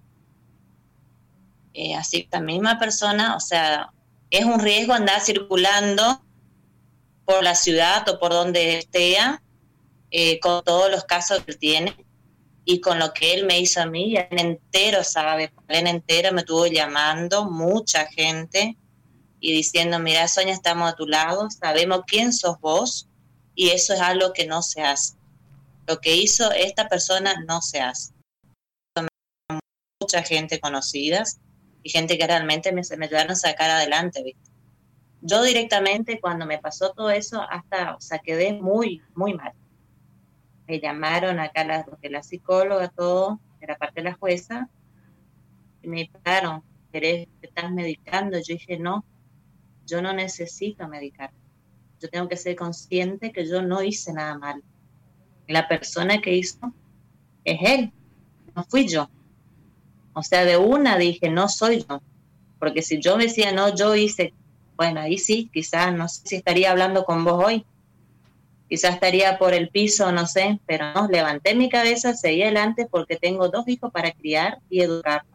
Eh, 1.75 1.93
así 1.93 2.23
que 2.23 2.29
la 2.31 2.41
misma 2.41 2.79
persona, 2.79 3.35
o 3.35 3.39
sea, 3.39 3.91
es 4.31 4.43
un 4.43 4.59
riesgo 4.59 4.93
andar 4.93 5.21
circulando 5.21 6.23
por 7.25 7.43
la 7.43 7.53
ciudad 7.53 8.09
o 8.09 8.17
por 8.17 8.31
donde 8.31 8.79
esté 8.79 9.17
eh, 10.09 10.39
con 10.39 10.63
todos 10.63 10.89
los 10.89 11.03
casos 11.03 11.43
que 11.45 11.53
tiene 11.53 11.95
y 12.65 12.81
con 12.81 12.97
lo 12.97 13.13
que 13.13 13.35
él 13.35 13.45
me 13.45 13.59
hizo 13.59 13.83
a 13.83 13.85
mí, 13.85 14.17
en 14.17 14.39
entero, 14.39 15.03
¿sabe? 15.03 15.53
En 15.67 15.85
entero 15.85 16.33
me 16.33 16.41
estuvo 16.41 16.65
llamando 16.65 17.51
mucha 17.51 18.07
gente 18.07 18.77
y 19.41 19.51
diciendo, 19.51 19.99
mira, 19.99 20.29
Sonia, 20.29 20.53
estamos 20.53 20.89
a 20.89 20.95
tu 20.95 21.05
lado, 21.05 21.49
sabemos 21.49 22.03
quién 22.07 22.31
sos 22.31 22.57
vos 22.61 23.09
y 23.55 23.71
eso 23.71 23.93
es 23.93 23.99
algo 23.99 24.31
que 24.31 24.47
no 24.47 24.61
se 24.61 24.81
hace. 24.81 25.15
Lo 25.87 25.99
que 25.99 26.15
hizo 26.15 26.51
esta 26.53 26.87
persona 26.87 27.43
no 27.45 27.61
se 27.61 27.81
hace. 27.81 28.13
Mucha 29.99 30.23
gente 30.23 30.61
conocida 30.61 31.23
y 31.83 31.89
gente 31.89 32.17
que 32.17 32.25
realmente 32.25 32.71
me, 32.71 32.81
ayudaron 32.81 33.31
a 33.31 33.35
sacar 33.35 33.69
adelante, 33.69 34.23
¿viste? 34.23 34.49
Yo 35.21 35.43
directamente 35.43 36.21
cuando 36.21 36.45
me 36.45 36.57
pasó 36.57 36.93
todo 36.93 37.09
eso, 37.09 37.41
hasta, 37.41 37.95
o 37.95 38.01
sea, 38.01 38.19
quedé 38.19 38.53
muy, 38.53 39.01
muy 39.13 39.33
mal 39.33 39.53
me 40.71 40.79
llamaron 40.79 41.37
acá 41.39 41.65
la, 41.65 41.85
la 42.01 42.23
psicóloga, 42.23 42.87
todo, 42.87 43.41
de 43.59 43.67
la 43.67 43.77
parte 43.77 43.99
de 44.01 44.09
la 44.09 44.15
jueza, 44.15 44.69
y 45.81 45.87
me 45.89 46.05
preguntaron, 46.05 46.63
¿querés, 46.93 47.27
¿te 47.41 47.47
estás 47.47 47.69
medicando? 47.71 48.37
Yo 48.37 48.53
dije, 48.53 48.77
no, 48.77 49.03
yo 49.91 50.01
no 50.01 50.13
necesito 50.13 50.87
medicar. 50.87 51.31
Yo 51.99 52.09
tengo 52.09 52.27
que 52.29 52.37
ser 52.37 52.55
consciente 52.55 53.31
que 53.31 53.45
yo 53.45 53.61
no 53.61 53.83
hice 53.83 54.13
nada 54.13 54.37
mal. 54.37 54.63
La 55.47 55.67
persona 55.67 56.21
que 56.21 56.33
hizo 56.35 56.73
es 57.43 57.59
él, 57.61 57.91
no 58.55 58.63
fui 58.63 58.87
yo. 58.87 59.09
O 60.13 60.23
sea, 60.23 60.45
de 60.45 60.57
una 60.57 60.97
dije, 60.97 61.29
no 61.29 61.47
soy 61.49 61.85
yo. 61.87 62.01
Porque 62.59 62.81
si 62.81 62.99
yo 63.01 63.17
decía, 63.17 63.51
no, 63.51 63.75
yo 63.75 63.95
hice, 63.95 64.33
bueno, 64.77 65.01
ahí 65.01 65.17
sí, 65.17 65.49
quizás 65.53 65.93
no 65.93 66.07
sé 66.07 66.21
si 66.25 66.35
estaría 66.37 66.71
hablando 66.71 67.03
con 67.03 67.23
vos 67.23 67.43
hoy 67.45 67.65
quizás 68.71 68.93
estaría 68.93 69.37
por 69.37 69.53
el 69.53 69.67
piso, 69.67 70.13
no 70.13 70.25
sé, 70.25 70.61
pero 70.65 70.93
no, 70.93 71.09
levanté 71.09 71.55
mi 71.55 71.67
cabeza, 71.67 72.13
seguí 72.13 72.41
adelante 72.41 72.87
porque 72.89 73.17
tengo 73.17 73.49
dos 73.49 73.67
hijos 73.67 73.91
para 73.91 74.13
criar 74.13 74.59
y 74.69 74.79
educar. 74.79 75.25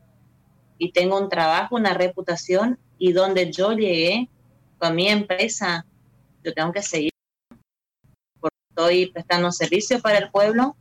Y 0.78 0.92
tengo 0.92 1.18
un 1.20 1.28
trabajo, 1.28 1.76
una 1.76 1.92
reputación 1.92 2.78
y 2.96 3.12
donde 3.12 3.52
yo 3.52 3.72
llegué 3.72 4.30
con 4.78 4.94
mi 4.94 5.08
empresa, 5.08 5.86
yo 6.44 6.52
tengo 6.52 6.72
que 6.72 6.82
seguir. 6.82 7.12
Porque 8.40 8.56
estoy 8.70 9.06
prestando 9.12 9.50
servicio 9.52 10.00
para 10.00 10.18
el 10.18 10.30
pueblo 10.30 10.76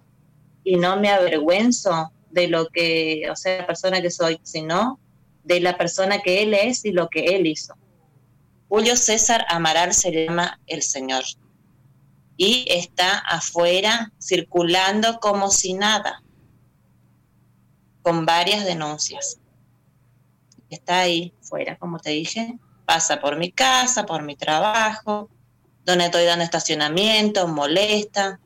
y 0.63 0.77
no 0.77 0.97
me 0.97 1.09
avergüenzo 1.09 2.11
de 2.31 2.47
lo 2.47 2.67
que, 2.67 3.29
o 3.31 3.35
sea, 3.35 3.59
la 3.59 3.67
persona 3.67 4.01
que 4.01 4.11
soy, 4.11 4.39
sino 4.43 4.99
de 5.43 5.59
la 5.59 5.77
persona 5.77 6.21
que 6.21 6.43
él 6.43 6.53
es 6.53 6.83
y 6.85 6.91
lo 6.91 7.07
que 7.09 7.35
él 7.35 7.47
hizo. 7.47 7.75
Julio 8.67 8.95
César 8.95 9.45
Amaral 9.47 9.93
se 9.93 10.11
llama 10.11 10.59
el 10.65 10.81
Señor 10.81 11.23
y 12.35 12.65
está 12.69 13.19
afuera 13.19 14.11
circulando 14.19 15.19
como 15.19 15.49
si 15.49 15.73
nada, 15.73 16.23
con 18.01 18.25
varias 18.25 18.65
denuncias. 18.65 19.39
Está 20.69 20.99
ahí 20.99 21.33
fuera, 21.41 21.77
como 21.77 21.99
te 21.99 22.09
dije, 22.09 22.57
pasa 22.85 23.19
por 23.19 23.37
mi 23.37 23.51
casa, 23.51 24.05
por 24.05 24.23
mi 24.23 24.35
trabajo, 24.35 25.29
donde 25.83 26.05
estoy 26.05 26.25
dando 26.25 26.43
estacionamiento, 26.43 27.47
molesta, 27.47 28.39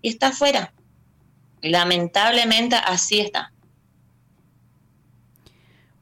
y 0.00 0.08
está 0.10 0.28
afuera. 0.28 0.72
Lamentablemente 1.62 2.76
así 2.76 3.20
está. 3.20 3.52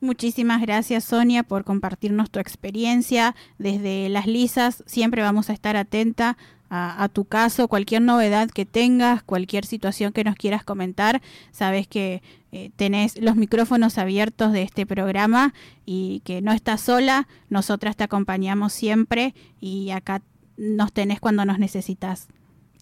Muchísimas 0.01 0.63
gracias 0.63 1.05
Sonia 1.05 1.43
por 1.43 1.65
compartirnos 1.65 2.31
tu 2.31 2.39
experiencia. 2.39 3.37
Desde 3.59 4.09
Las 4.09 4.27
Lisas 4.27 4.83
siempre 4.87 5.21
vamos 5.21 5.51
a 5.51 5.53
estar 5.53 5.77
atenta 5.77 6.39
a, 6.73 7.09
tu 7.13 7.25
caso, 7.25 7.67
cualquier 7.67 8.03
novedad 8.03 8.49
que 8.49 8.65
tengas, 8.65 9.25
cualquier 9.25 9.67
situación 9.67 10.13
que 10.13 10.23
nos 10.23 10.37
quieras 10.37 10.63
comentar. 10.63 11.21
Sabes 11.51 11.89
que 11.89 12.23
eh, 12.53 12.71
tenés 12.77 13.21
los 13.21 13.35
micrófonos 13.35 13.99
abiertos 13.99 14.53
de 14.53 14.63
este 14.63 14.87
programa 14.87 15.53
y 15.85 16.21
que 16.25 16.41
no 16.43 16.53
estás 16.53 16.81
sola. 16.81 17.27
Nosotras 17.49 17.97
te 17.97 18.05
acompañamos 18.05 18.73
siempre 18.73 19.35
y 19.59 19.91
acá 19.91 20.23
nos 20.57 20.93
tenés 20.93 21.19
cuando 21.19 21.45
nos 21.45 21.59
necesitas 21.59 22.29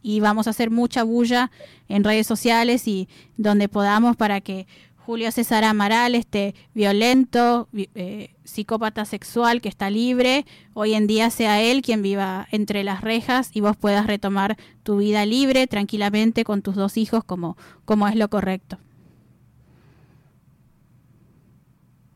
y 0.02 0.20
vamos 0.20 0.46
a 0.46 0.50
hacer 0.50 0.70
mucha 0.70 1.02
bulla 1.02 1.50
en 1.88 2.04
redes 2.04 2.26
sociales 2.26 2.86
y 2.86 3.08
donde 3.36 3.68
podamos 3.68 4.16
para 4.16 4.40
que 4.40 4.66
Julio 5.08 5.32
César 5.32 5.64
Amaral, 5.64 6.14
este 6.14 6.54
violento, 6.74 7.66
eh, 7.94 8.34
psicópata 8.44 9.06
sexual 9.06 9.62
que 9.62 9.70
está 9.70 9.88
libre, 9.88 10.44
hoy 10.74 10.92
en 10.92 11.06
día 11.06 11.30
sea 11.30 11.62
él 11.62 11.80
quien 11.80 12.02
viva 12.02 12.46
entre 12.50 12.84
las 12.84 13.00
rejas 13.00 13.48
y 13.54 13.62
vos 13.62 13.74
puedas 13.74 14.06
retomar 14.06 14.58
tu 14.82 14.98
vida 14.98 15.24
libre, 15.24 15.66
tranquilamente, 15.66 16.44
con 16.44 16.60
tus 16.60 16.74
dos 16.74 16.98
hijos, 16.98 17.24
como, 17.24 17.56
como 17.86 18.06
es 18.06 18.16
lo 18.16 18.28
correcto. 18.28 18.76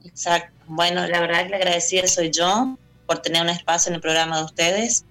Exacto. 0.05 0.53
Bueno, 0.67 1.07
la 1.07 1.21
verdad 1.21 1.45
que 1.45 1.49
le 1.49 1.57
agradecida 1.57 2.07
soy 2.07 2.31
yo 2.31 2.77
por 3.07 3.21
tener 3.21 3.41
un 3.41 3.49
espacio 3.49 3.89
en 3.89 3.95
el 3.95 4.01
programa 4.03 4.37
de 4.37 4.45
ustedes. 4.45 5.07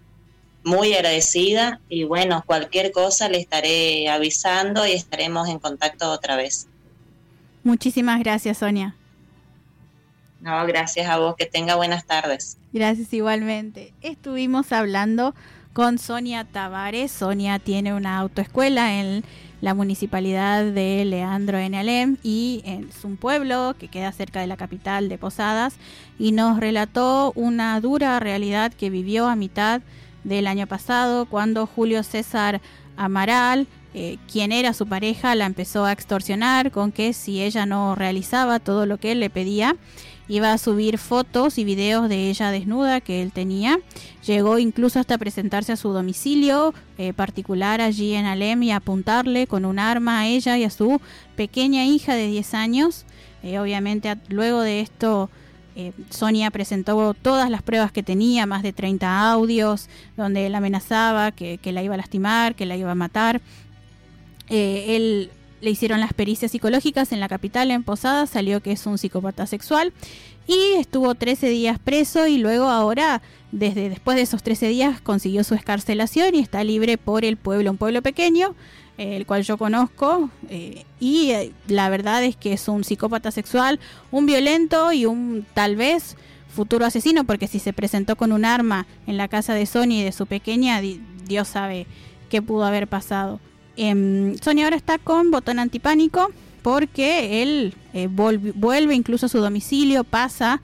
Muy 0.63 0.93
agradecida 0.93 1.81
y 1.89 2.03
bueno, 2.03 2.43
cualquier 2.45 2.91
cosa 2.91 3.27
le 3.27 3.39
estaré 3.39 4.07
avisando 4.07 4.85
y 4.85 4.91
estaremos 4.91 5.49
en 5.49 5.57
contacto 5.57 6.11
otra 6.11 6.35
vez. 6.35 6.67
Muchísimas 7.63 8.19
gracias, 8.19 8.57
Sonia. 8.57 8.95
No, 10.39 10.65
gracias 10.65 11.07
a 11.07 11.17
vos, 11.19 11.35
que 11.35 11.45
tenga 11.45 11.75
buenas 11.75 12.05
tardes. 12.05 12.57
Gracias 12.73 13.13
igualmente. 13.13 13.93
Estuvimos 14.01 14.71
hablando 14.71 15.35
con 15.73 15.99
Sonia 15.99 16.45
Tavares. 16.45 17.11
Sonia 17.11 17.59
tiene 17.59 17.93
una 17.93 18.17
autoescuela 18.17 18.99
en 18.99 19.23
la 19.61 19.75
municipalidad 19.75 20.65
de 20.65 21.05
Leandro 21.05 21.59
en 21.59 21.75
Alem 21.75 22.17
y 22.23 22.63
es 22.65 23.05
un 23.05 23.15
pueblo 23.15 23.75
que 23.77 23.87
queda 23.87 24.11
cerca 24.11 24.41
de 24.41 24.47
la 24.47 24.57
capital 24.57 25.07
de 25.07 25.19
Posadas 25.19 25.75
y 26.17 26.31
nos 26.31 26.59
relató 26.59 27.31
una 27.35 27.79
dura 27.79 28.19
realidad 28.19 28.73
que 28.73 28.89
vivió 28.89 29.27
a 29.27 29.35
mitad 29.35 29.81
del 30.23 30.47
año 30.47 30.65
pasado, 30.67 31.25
cuando 31.25 31.67
Julio 31.67 32.03
César 32.03 32.61
Amaral, 32.97 33.67
eh, 33.93 34.17
quien 34.31 34.51
era 34.51 34.73
su 34.73 34.87
pareja, 34.87 35.35
la 35.35 35.45
empezó 35.45 35.85
a 35.85 35.91
extorsionar 35.91 36.71
con 36.71 36.91
que 36.91 37.13
si 37.13 37.41
ella 37.41 37.65
no 37.65 37.95
realizaba 37.95 38.59
todo 38.59 38.85
lo 38.85 38.97
que 38.97 39.11
él 39.11 39.19
le 39.19 39.29
pedía, 39.29 39.75
iba 40.27 40.53
a 40.53 40.57
subir 40.57 40.97
fotos 40.97 41.57
y 41.57 41.65
videos 41.65 42.07
de 42.07 42.29
ella 42.29 42.51
desnuda 42.51 43.01
que 43.01 43.21
él 43.21 43.33
tenía. 43.33 43.79
Llegó 44.25 44.59
incluso 44.59 44.99
hasta 44.99 45.17
presentarse 45.17 45.73
a 45.73 45.77
su 45.77 45.89
domicilio 45.89 46.73
eh, 46.97 47.11
particular 47.11 47.81
allí 47.81 48.13
en 48.13 48.25
Alem 48.25 48.63
y 48.63 48.71
apuntarle 48.71 49.45
con 49.45 49.65
un 49.65 49.77
arma 49.77 50.21
a 50.21 50.27
ella 50.27 50.57
y 50.57 50.63
a 50.63 50.69
su 50.69 51.01
pequeña 51.35 51.85
hija 51.85 52.15
de 52.15 52.27
10 52.27 52.53
años. 52.53 53.05
Eh, 53.43 53.59
obviamente 53.59 54.15
luego 54.29 54.61
de 54.61 54.81
esto 54.81 55.29
eh, 55.75 55.93
Sonia 56.09 56.51
presentó 56.51 57.13
todas 57.13 57.49
las 57.49 57.61
pruebas 57.61 57.91
que 57.91 58.03
tenía, 58.03 58.45
más 58.45 58.61
de 58.61 58.73
30 58.73 59.31
audios, 59.31 59.89
donde 60.17 60.45
él 60.45 60.55
amenazaba 60.55 61.31
que, 61.31 61.59
la 61.65 61.81
iba 61.81 61.93
a 61.93 61.97
lastimar, 61.97 62.55
que 62.55 62.65
la 62.65 62.75
iba 62.75 62.91
a 62.91 62.95
matar. 62.95 63.41
Eh, 64.51 64.95
él 64.95 65.31
le 65.61 65.71
hicieron 65.71 65.99
las 65.99 66.13
pericias 66.13 66.51
psicológicas 66.51 67.11
en 67.11 67.19
la 67.19 67.27
capital, 67.27 67.71
en 67.71 67.83
Posada, 67.83 68.27
salió 68.27 68.61
que 68.61 68.71
es 68.71 68.85
un 68.85 68.99
psicópata 68.99 69.47
sexual 69.47 69.93
y 70.47 70.73
estuvo 70.77 71.15
13 71.15 71.49
días 71.49 71.79
preso 71.79 72.27
y 72.27 72.37
luego 72.37 72.65
ahora, 72.65 73.21
desde 73.51 73.89
después 73.89 74.17
de 74.17 74.23
esos 74.23 74.43
13 74.43 74.67
días, 74.67 75.01
consiguió 75.01 75.43
su 75.43 75.55
escarcelación 75.55 76.35
y 76.35 76.39
está 76.39 76.63
libre 76.63 76.97
por 76.97 77.25
el 77.25 77.37
pueblo, 77.37 77.71
un 77.71 77.77
pueblo 77.77 78.01
pequeño 78.01 78.55
el 78.97 79.25
cual 79.25 79.43
yo 79.43 79.57
conozco, 79.57 80.29
eh, 80.49 80.85
y 80.99 81.31
eh, 81.31 81.51
la 81.67 81.89
verdad 81.89 82.23
es 82.23 82.35
que 82.35 82.53
es 82.53 82.67
un 82.67 82.83
psicópata 82.83 83.31
sexual, 83.31 83.79
un 84.11 84.25
violento 84.25 84.93
y 84.93 85.05
un 85.05 85.45
tal 85.53 85.75
vez 85.75 86.17
futuro 86.53 86.85
asesino, 86.85 87.23
porque 87.23 87.47
si 87.47 87.59
se 87.59 87.73
presentó 87.73 88.15
con 88.15 88.31
un 88.31 88.45
arma 88.45 88.85
en 89.07 89.17
la 89.17 89.27
casa 89.27 89.53
de 89.53 89.65
Sony 89.65 89.93
y 89.93 90.03
de 90.03 90.11
su 90.11 90.27
pequeña, 90.27 90.81
Dios 90.81 91.47
sabe 91.47 91.87
qué 92.29 92.41
pudo 92.41 92.65
haber 92.65 92.87
pasado. 92.87 93.39
Eh, 93.77 94.35
Sony 94.41 94.63
ahora 94.63 94.75
está 94.75 94.97
con 94.97 95.31
botón 95.31 95.59
antipánico 95.59 96.29
porque 96.61 97.41
él 97.41 97.73
eh, 97.93 98.07
vuelve 98.07 98.93
incluso 98.93 99.25
a 99.25 99.29
su 99.29 99.39
domicilio, 99.39 100.03
pasa 100.03 100.61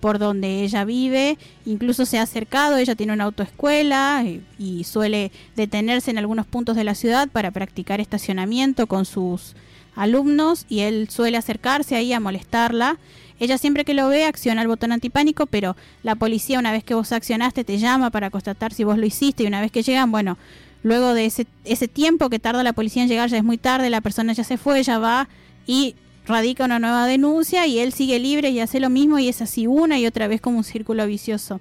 por 0.00 0.18
donde 0.18 0.62
ella 0.62 0.84
vive, 0.84 1.38
incluso 1.64 2.04
se 2.04 2.18
ha 2.18 2.22
acercado, 2.22 2.76
ella 2.76 2.94
tiene 2.94 3.14
una 3.14 3.24
autoescuela 3.24 4.22
y, 4.24 4.28
eh, 4.28 4.40
y 4.58 4.84
suele 4.84 5.32
detenerse 5.56 6.10
en 6.10 6.18
algunos 6.18 6.46
puntos 6.46 6.76
de 6.76 6.84
la 6.84 6.94
ciudad 6.94 7.28
para 7.28 7.50
practicar 7.50 8.00
estacionamiento 8.00 8.86
con 8.86 9.06
sus 9.06 9.54
alumnos 9.96 10.66
y 10.68 10.80
él 10.80 11.08
suele 11.08 11.36
acercarse 11.36 11.96
ahí 11.96 12.12
a 12.12 12.20
molestarla. 12.20 12.98
Ella 13.40 13.58
siempre 13.58 13.84
que 13.84 13.94
lo 13.94 14.08
ve 14.08 14.24
acciona 14.24 14.62
el 14.62 14.68
botón 14.68 14.92
antipánico, 14.92 15.46
pero 15.46 15.76
la 16.02 16.14
policía 16.14 16.58
una 16.58 16.72
vez 16.72 16.84
que 16.84 16.94
vos 16.94 17.12
accionaste 17.12 17.64
te 17.64 17.78
llama 17.78 18.10
para 18.10 18.30
constatar 18.30 18.72
si 18.72 18.84
vos 18.84 18.98
lo 18.98 19.06
hiciste 19.06 19.42
y 19.42 19.46
una 19.46 19.60
vez 19.60 19.72
que 19.72 19.82
llegan, 19.82 20.10
bueno, 20.10 20.38
luego 20.84 21.14
de 21.14 21.24
ese, 21.24 21.88
tiempo 21.88 22.30
que 22.30 22.38
tarda 22.38 22.62
la 22.62 22.74
policía 22.74 23.02
en 23.02 23.08
llegar 23.08 23.28
ya 23.28 23.38
es 23.38 23.42
muy 23.42 23.58
tarde, 23.58 23.90
la 23.90 24.02
persona 24.02 24.32
ya 24.34 24.44
se 24.44 24.58
fue, 24.58 24.78
ella 24.78 24.98
va 24.98 25.28
y 25.66 25.96
radica 26.26 26.66
una 26.66 26.78
nueva 26.78 27.06
denuncia 27.06 27.66
y 27.66 27.80
él 27.80 27.92
sigue 27.92 28.18
libre 28.18 28.50
y 28.50 28.60
hace 28.60 28.78
lo 28.80 28.90
mismo 28.90 29.18
y 29.18 29.28
es 29.28 29.42
así 29.42 29.66
una 29.66 29.98
y 29.98 30.06
otra 30.06 30.28
vez 30.28 30.40
como 30.40 30.58
un 30.58 30.64
círculo 30.64 31.06
vicioso. 31.06 31.60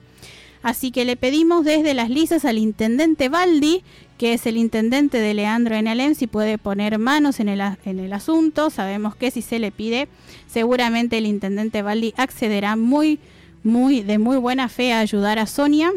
Así 0.61 0.91
que 0.91 1.03
le 1.03 1.15
pedimos 1.15 1.65
desde 1.65 1.93
las 1.93 2.09
lisas 2.09 2.45
al 2.45 2.57
intendente 2.57 3.27
Baldi, 3.27 3.83
que 4.17 4.33
es 4.33 4.45
el 4.45 4.57
intendente 4.57 5.19
de 5.19 5.33
Leandro 5.33 5.75
en 5.75 5.87
Alem, 5.87 6.15
si 6.15 6.27
puede 6.27 6.57
poner 6.57 6.99
manos 6.99 7.39
en 7.39 7.49
el, 7.49 7.61
en 7.85 7.99
el 7.99 8.13
asunto. 8.13 8.69
Sabemos 8.69 9.15
que 9.15 9.31
si 9.31 9.41
se 9.41 9.59
le 9.59 9.71
pide, 9.71 10.07
seguramente 10.47 11.17
el 11.17 11.25
intendente 11.25 11.81
Baldi 11.81 12.13
accederá 12.15 12.77
muy, 12.77 13.19
muy, 13.63 14.03
de 14.03 14.19
muy 14.19 14.37
buena 14.37 14.69
fe 14.69 14.93
a 14.93 14.99
ayudar 14.99 15.39
a 15.39 15.47
Sonia, 15.47 15.91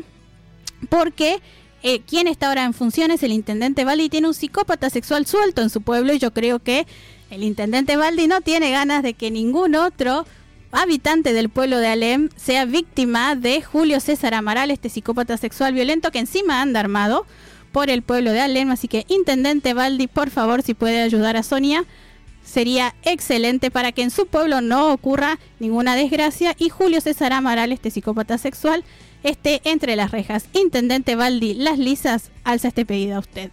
porque 0.89 1.41
eh, 1.83 2.01
quien 2.01 2.27
está 2.29 2.49
ahora 2.49 2.65
en 2.65 2.73
funciones, 2.73 3.23
el 3.23 3.33
intendente 3.33 3.85
Baldi, 3.85 4.09
tiene 4.09 4.29
un 4.29 4.35
psicópata 4.35 4.91
sexual 4.91 5.27
suelto 5.27 5.63
en 5.63 5.71
su 5.71 5.83
pueblo 5.83 6.13
y 6.13 6.19
yo 6.19 6.33
creo 6.33 6.59
que 6.59 6.87
el 7.31 7.43
intendente 7.43 7.97
Baldi 7.97 8.27
no 8.27 8.41
tiene 8.41 8.71
ganas 8.71 9.03
de 9.03 9.15
que 9.15 9.31
ningún 9.31 9.75
otro 9.75 10.27
habitante 10.73 11.33
del 11.33 11.49
pueblo 11.49 11.79
de 11.79 11.89
Alem 11.89 12.29
sea 12.37 12.65
víctima 12.65 13.35
de 13.35 13.63
Julio 13.63 14.01
César 14.01 14.35
Amaral, 14.35 14.71
este 14.71 14.89
psicópata 14.89 15.37
sexual 15.37 15.75
violento 15.75 16.11
que 16.11 16.19
encima 16.19 16.61
anda 16.61 16.81
armado 16.81 17.27
por 17.73 17.91
el 17.91 18.03
pueblo 18.03 18.33
de 18.33 18.41
Alem. 18.41 18.71
Así 18.71 18.89
que, 18.89 19.05
intendente 19.09 19.75
Baldi, 19.75 20.07
por 20.07 20.31
favor, 20.31 20.63
si 20.63 20.75
puede 20.75 21.03
ayudar 21.03 21.37
a 21.37 21.43
Sonia, 21.43 21.85
sería 22.45 22.95
excelente 23.03 23.71
para 23.71 23.93
que 23.93 24.03
en 24.03 24.11
su 24.11 24.27
pueblo 24.27 24.61
no 24.61 24.93
ocurra 24.93 25.39
ninguna 25.59 25.97
desgracia 25.97 26.55
y 26.59 26.69
Julio 26.69 27.01
César 27.01 27.33
Amaral, 27.33 27.73
este 27.73 27.91
psicópata 27.91 28.39
sexual, 28.39 28.85
esté 29.29 29.61
entre 29.65 29.97
las 29.97 30.11
rejas. 30.11 30.47
Intendente 30.53 31.17
Baldi, 31.17 31.55
las 31.55 31.79
lisas, 31.79 32.31
alza 32.45 32.69
este 32.69 32.87
pedido 32.87 33.17
a 33.17 33.21
usted. 33.21 33.51